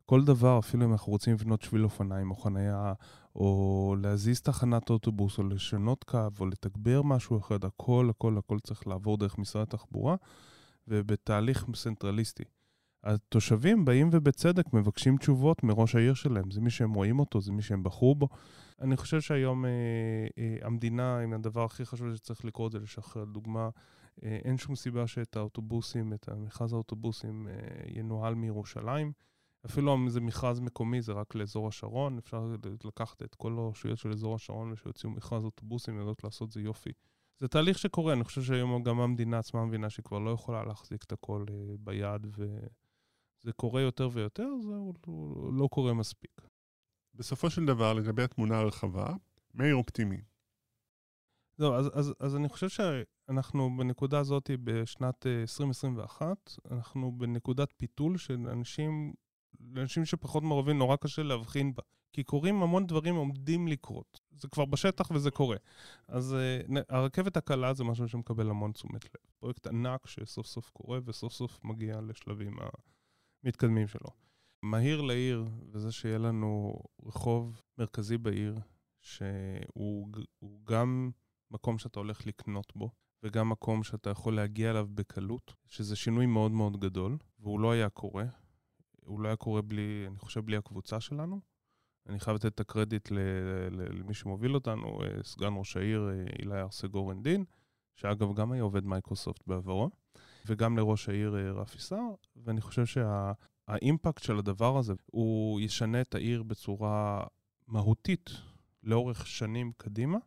כל 0.06 0.24
דבר, 0.24 0.60
אפילו 0.60 0.86
אם 0.86 0.92
אנחנו 0.92 1.12
רוצים 1.12 1.34
לבנות 1.34 1.62
שביל 1.62 1.84
אופניים 1.84 2.32
או 2.32 2.36
חניה, 2.36 2.94
או 3.36 3.96
להזיז 4.02 4.42
תחנת 4.42 4.90
אוטובוס, 4.90 5.38
או 5.38 5.44
לשנות 5.44 6.04
קו, 6.04 6.28
או 6.40 6.46
לתגבר 6.46 7.02
משהו 7.02 7.38
אחד, 7.38 7.66
הכל, 7.66 8.08
הכל, 8.10 8.38
הכל 8.38 8.60
צריך 8.60 8.88
לעבור 8.88 9.18
דרך 9.18 9.38
משרד 9.38 9.62
התחבורה, 9.62 10.16
ובתהליך 10.88 11.66
צנטרליסטי. 11.74 12.44
התושבים 13.04 13.86
באים 13.86 14.10
ובצדק 14.12 14.74
מבקשים 14.74 15.18
תשובות 15.18 15.64
מראש 15.64 15.96
העיר 15.96 16.14
שלהם. 16.14 16.52
זה 16.52 16.62
מי 16.62 16.70
שהם 16.70 16.94
רואים 16.94 17.20
אותו, 17.20 17.42
זה 17.42 17.52
מי 17.52 17.62
שהם 17.62 17.84
בחרו 17.84 18.16
בו. 18.16 18.28
אני 18.82 18.98
חושב 18.98 19.22
שהיום 19.22 19.66
אה, 19.66 19.70
אה, 20.38 20.56
המדינה, 20.62 21.24
אם 21.24 21.34
הדבר 21.34 21.64
הכי 21.64 21.86
חשוב 21.86 22.16
שצריך 22.16 22.46
לקרות 22.46 22.72
זה 22.72 22.80
לשחרר. 22.80 23.24
לדוגמה, 23.24 23.70
אה, 24.24 24.40
אין 24.46 24.58
שום 24.58 24.76
סיבה 24.76 25.08
שאת 25.08 25.36
האוטובוסים, 25.36 26.14
את 26.14 26.30
מכרז 26.30 26.74
האוטובוסים, 26.74 27.48
אה, 27.48 27.54
ינוהל 27.88 28.36
מירושלים. 28.36 29.12
אפילו 29.66 29.96
אם 29.96 30.10
זה 30.10 30.22
מכרז 30.22 30.60
מקומי, 30.60 31.02
זה 31.02 31.12
רק 31.12 31.36
לאזור 31.36 31.68
השרון, 31.68 32.18
אפשר 32.18 32.56
לקחת 32.84 33.24
את 33.24 33.36
כל 33.36 33.58
הרשויות 33.58 33.98
של 33.98 34.12
אזור 34.12 34.36
השרון 34.36 34.72
ושיוציאו 34.72 35.12
מכרז 35.12 35.44
אוטובוסים, 35.44 35.98
יודעות 35.98 36.24
לעשות 36.24 36.52
זה 36.52 36.62
יופי. 36.62 36.92
זה 37.40 37.48
תהליך 37.48 37.78
שקורה, 37.78 38.14
אני 38.14 38.24
חושב 38.24 38.42
שהיום 38.42 38.84
גם 38.84 39.00
המדינה 39.00 39.40
עצמה 39.40 39.66
מבינה 39.66 39.90
שהיא 39.90 40.04
כבר 40.04 40.20
לא 40.20 40.30
יכולה 40.30 40.64
להחזיק 40.64 41.04
את 41.04 41.12
הכל 41.12 41.46
אה, 41.50 41.76
ביד, 41.80 42.28
וזה 42.30 43.54
קורה 43.56 43.82
יותר 43.82 44.10
ויותר, 44.14 44.48
זה 44.62 44.74
לא 45.52 45.68
קורה 45.72 45.94
מספיק. 45.94 46.42
בסופו 47.16 47.50
של 47.50 47.66
דבר, 47.66 47.94
לגבי 47.94 48.24
התמונה 48.24 48.58
הרחבה, 48.58 49.14
מאיר 49.54 49.76
אופטימי. 49.76 50.22
זהו, 51.58 51.74
אז, 51.74 51.90
אז, 51.94 52.14
אז 52.20 52.36
אני 52.36 52.50
חושב 52.50 52.70
שאנחנו 52.70 53.78
בנקודה 53.78 54.20
הזאת 54.20 54.52
בשנת 54.64 55.26
2021, 55.28 56.26
אה, 56.28 56.78
אנחנו 56.78 57.12
בנקודת 57.18 57.70
פיתול 57.78 58.18
של 58.18 58.48
אנשים 58.48 59.14
לאנשים 59.60 60.06
שפחות 60.06 60.44
מעורבים 60.44 60.78
נורא 60.78 60.96
קשה 60.96 61.24
להבחין 61.24 61.74
בה. 61.74 61.84
כי 62.14 62.24
קורים 62.24 62.64
המון 62.64 62.88
דברים 62.88 63.16
עומדים 63.16 63.68
לקרות. 63.68 64.20
זה 64.44 64.48
כבר 64.48 64.66
בשטח 64.66 65.12
וזה 65.12 65.32
קורה. 65.32 65.58
אז 66.08 66.36
uh, 66.70 66.80
הרכבת 66.90 67.38
הקלה 67.38 67.74
זה 67.74 67.84
משהו 67.84 68.08
שמקבל 68.08 68.50
המון 68.50 68.72
תשומת 68.72 69.06
לב. 69.06 69.22
פרויקט 69.40 69.68
ענק 69.68 70.08
שסוף 70.08 70.48
סוף 70.48 70.70
קורה 70.70 71.00
וסוף 71.06 71.34
סוף 71.34 71.60
מגיע 71.64 72.02
לשלבים 72.02 72.58
המתקדמים 73.44 73.88
שלו. 73.88 74.10
מהיר 74.64 75.02
לעיר, 75.02 75.46
וזה 75.72 75.92
שיהיה 75.92 76.18
לנו 76.18 76.80
רחוב 77.06 77.62
מרכזי 77.78 78.18
בעיר, 78.18 78.60
שהוא 79.02 80.08
גם 80.64 81.12
מקום 81.52 81.78
שאתה 81.78 82.00
הולך 82.00 82.28
לקנות 82.28 82.74
בו, 82.76 82.90
וגם 83.24 83.50
מקום 83.50 83.84
שאתה 83.84 84.10
יכול 84.10 84.36
להגיע 84.36 84.72
אליו 84.72 84.88
בקלות, 84.94 85.54
שזה 85.68 85.96
שינוי 85.96 86.26
מאוד 86.26 86.52
מאוד 86.52 86.80
גדול, 86.80 87.18
והוא 87.40 87.60
לא 87.60 87.72
היה 87.72 87.90
קורה. 87.90 88.26
הוא 89.06 89.20
לא 89.20 89.28
היה 89.28 89.36
קורה 89.36 89.62
בלי, 89.62 90.06
אני 90.08 90.20
חושב, 90.20 90.46
בלי 90.46 90.58
הקבוצה 90.58 91.00
שלנו. 91.00 91.53
אני 92.10 92.20
חייב 92.20 92.36
לתת 92.36 92.46
את 92.46 92.60
הקרדיט 92.60 93.12
למי 93.72 94.14
שמוביל 94.14 94.56
אותנו, 94.56 95.00
אה, 95.04 95.24
סגן 95.24 95.54
ראש 95.58 95.78
העיר 95.78 96.10
אה, 96.10 96.26
אילאיל 96.40 96.62
הרסגור 96.62 96.88
הנדין, 96.88 97.44
שאגב 97.96 98.34
גם 98.34 98.52
היה 98.52 98.64
עובד 98.64 98.86
מייקרוסופט 98.86 99.48
בעברו, 99.48 99.90
וגם 100.46 100.78
לראש 100.78 101.10
העיר 101.10 101.36
אה, 101.36 101.52
רפי 101.52 101.80
סער, 101.80 102.14
ואני 102.36 102.62
חושב 102.62 102.86
שה 102.86 103.31
impact 103.31 104.22
שה, 104.22 104.28
של 104.28 104.38
הדבר 104.38 104.78
הזה, 104.78 104.94
הוא 105.06 105.62
ישנה 105.62 106.02
את 106.02 106.16
העיר 106.16 106.44
בצורה 106.44 107.24
מהותית 107.68 108.30
לאורך 108.84 109.28
שנים 109.28 109.72
קדימה, 109.78 110.18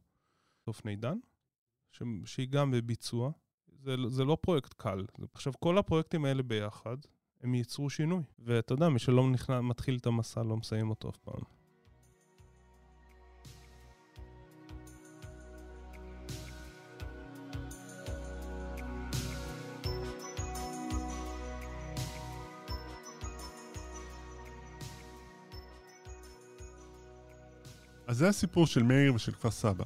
אופנידן, 0.64 1.18
שהיא 2.24 2.48
גם 2.48 2.70
בביצוע. 2.70 3.30
זה, 3.82 3.94
זה 4.08 4.24
לא 4.24 4.36
פרויקט 4.40 4.72
קל. 4.72 5.04
עכשיו, 5.34 5.52
כל 5.60 5.78
הפרויקטים 5.78 6.24
האלה 6.24 6.42
ביחד, 6.42 6.96
הם 7.42 7.54
ייצרו 7.54 7.90
שינוי. 7.90 8.22
ואתה 8.38 8.74
יודע, 8.74 8.88
מי 8.88 8.98
שלא 8.98 9.30
נכנע, 9.30 9.60
מתחיל 9.60 9.96
את 9.96 10.06
המסע 10.06 10.42
לא 10.42 10.56
מסיים 10.56 10.90
אותו 10.90 11.08
אף 11.08 11.16
פעם. 11.16 11.40
אז 28.06 28.18
זה 28.18 28.28
הסיפור 28.28 28.66
של 28.66 28.82
מאיר 28.82 29.14
ושל 29.14 29.32
כפר 29.32 29.50
סבא. 29.50 29.84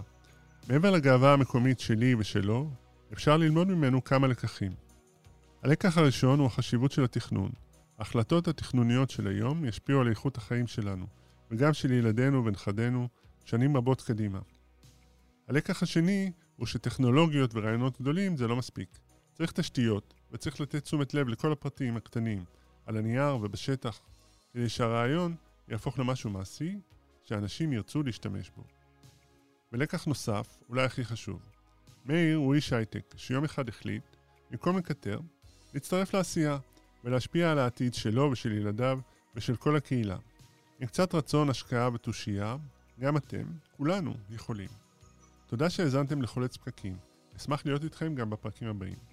מעבר 0.68 0.90
לגאווה 0.90 1.32
המקומית 1.32 1.80
שלי 1.80 2.14
ושלו, 2.14 2.70
אפשר 3.12 3.36
ללמוד 3.36 3.68
ממנו 3.68 4.04
כמה 4.04 4.26
לקחים. 4.26 4.72
הלקח 5.62 5.98
הראשון 5.98 6.38
הוא 6.38 6.46
החשיבות 6.46 6.92
של 6.92 7.04
התכנון. 7.04 7.50
ההחלטות 7.98 8.48
התכנוניות 8.48 9.10
של 9.10 9.26
היום 9.26 9.64
ישפיעו 9.64 10.00
על 10.00 10.08
איכות 10.08 10.36
החיים 10.36 10.66
שלנו, 10.66 11.06
וגם 11.50 11.72
של 11.72 11.92
ילדינו 11.92 12.44
ונכדינו, 12.44 13.08
שנים 13.44 13.76
רבות 13.76 14.02
קדימה. 14.02 14.38
הלקח 15.48 15.82
השני 15.82 16.32
הוא 16.56 16.66
שטכנולוגיות 16.66 17.50
ורעיונות 17.54 18.00
גדולים 18.00 18.36
זה 18.36 18.48
לא 18.48 18.56
מספיק. 18.56 18.98
צריך 19.32 19.52
תשתיות, 19.52 20.14
וצריך 20.32 20.60
לתת 20.60 20.82
תשומת 20.82 21.14
לב 21.14 21.28
לכל 21.28 21.52
הפרטים 21.52 21.96
הקטנים, 21.96 22.44
על 22.86 22.96
הנייר 22.96 23.36
ובשטח, 23.36 24.00
כדי 24.52 24.68
שהרעיון 24.68 25.34
יהפוך 25.68 25.98
למשהו 25.98 26.30
מעשי, 26.30 26.78
שאנשים 27.30 27.72
ירצו 27.72 28.02
להשתמש 28.02 28.50
בו. 28.56 28.62
ולקח 29.72 30.04
נוסף, 30.04 30.62
אולי 30.68 30.84
הכי 30.84 31.04
חשוב, 31.04 31.40
מאיר 32.04 32.36
הוא 32.36 32.54
איש 32.54 32.72
הייטק, 32.72 33.14
שיום 33.16 33.44
אחד 33.44 33.68
החליט, 33.68 34.02
במקום 34.50 34.78
לקטר, 34.78 35.20
להצטרף 35.74 36.14
לעשייה 36.14 36.58
ולהשפיע 37.04 37.50
על 37.50 37.58
העתיד 37.58 37.94
שלו 37.94 38.30
ושל 38.32 38.52
ילדיו 38.52 39.00
ושל 39.34 39.56
כל 39.56 39.76
הקהילה. 39.76 40.16
עם 40.80 40.86
קצת 40.86 41.14
רצון, 41.14 41.50
השקעה 41.50 41.94
ותושייה, 41.94 42.56
גם 43.00 43.16
אתם, 43.16 43.44
כולנו, 43.76 44.14
יכולים. 44.30 44.68
תודה 45.46 45.70
שהאזנתם 45.70 46.22
לחולץ 46.22 46.56
פקקים. 46.56 46.96
אשמח 47.36 47.66
להיות 47.66 47.84
איתכם 47.84 48.14
גם 48.14 48.30
בפרקים 48.30 48.68
הבאים. 48.68 49.09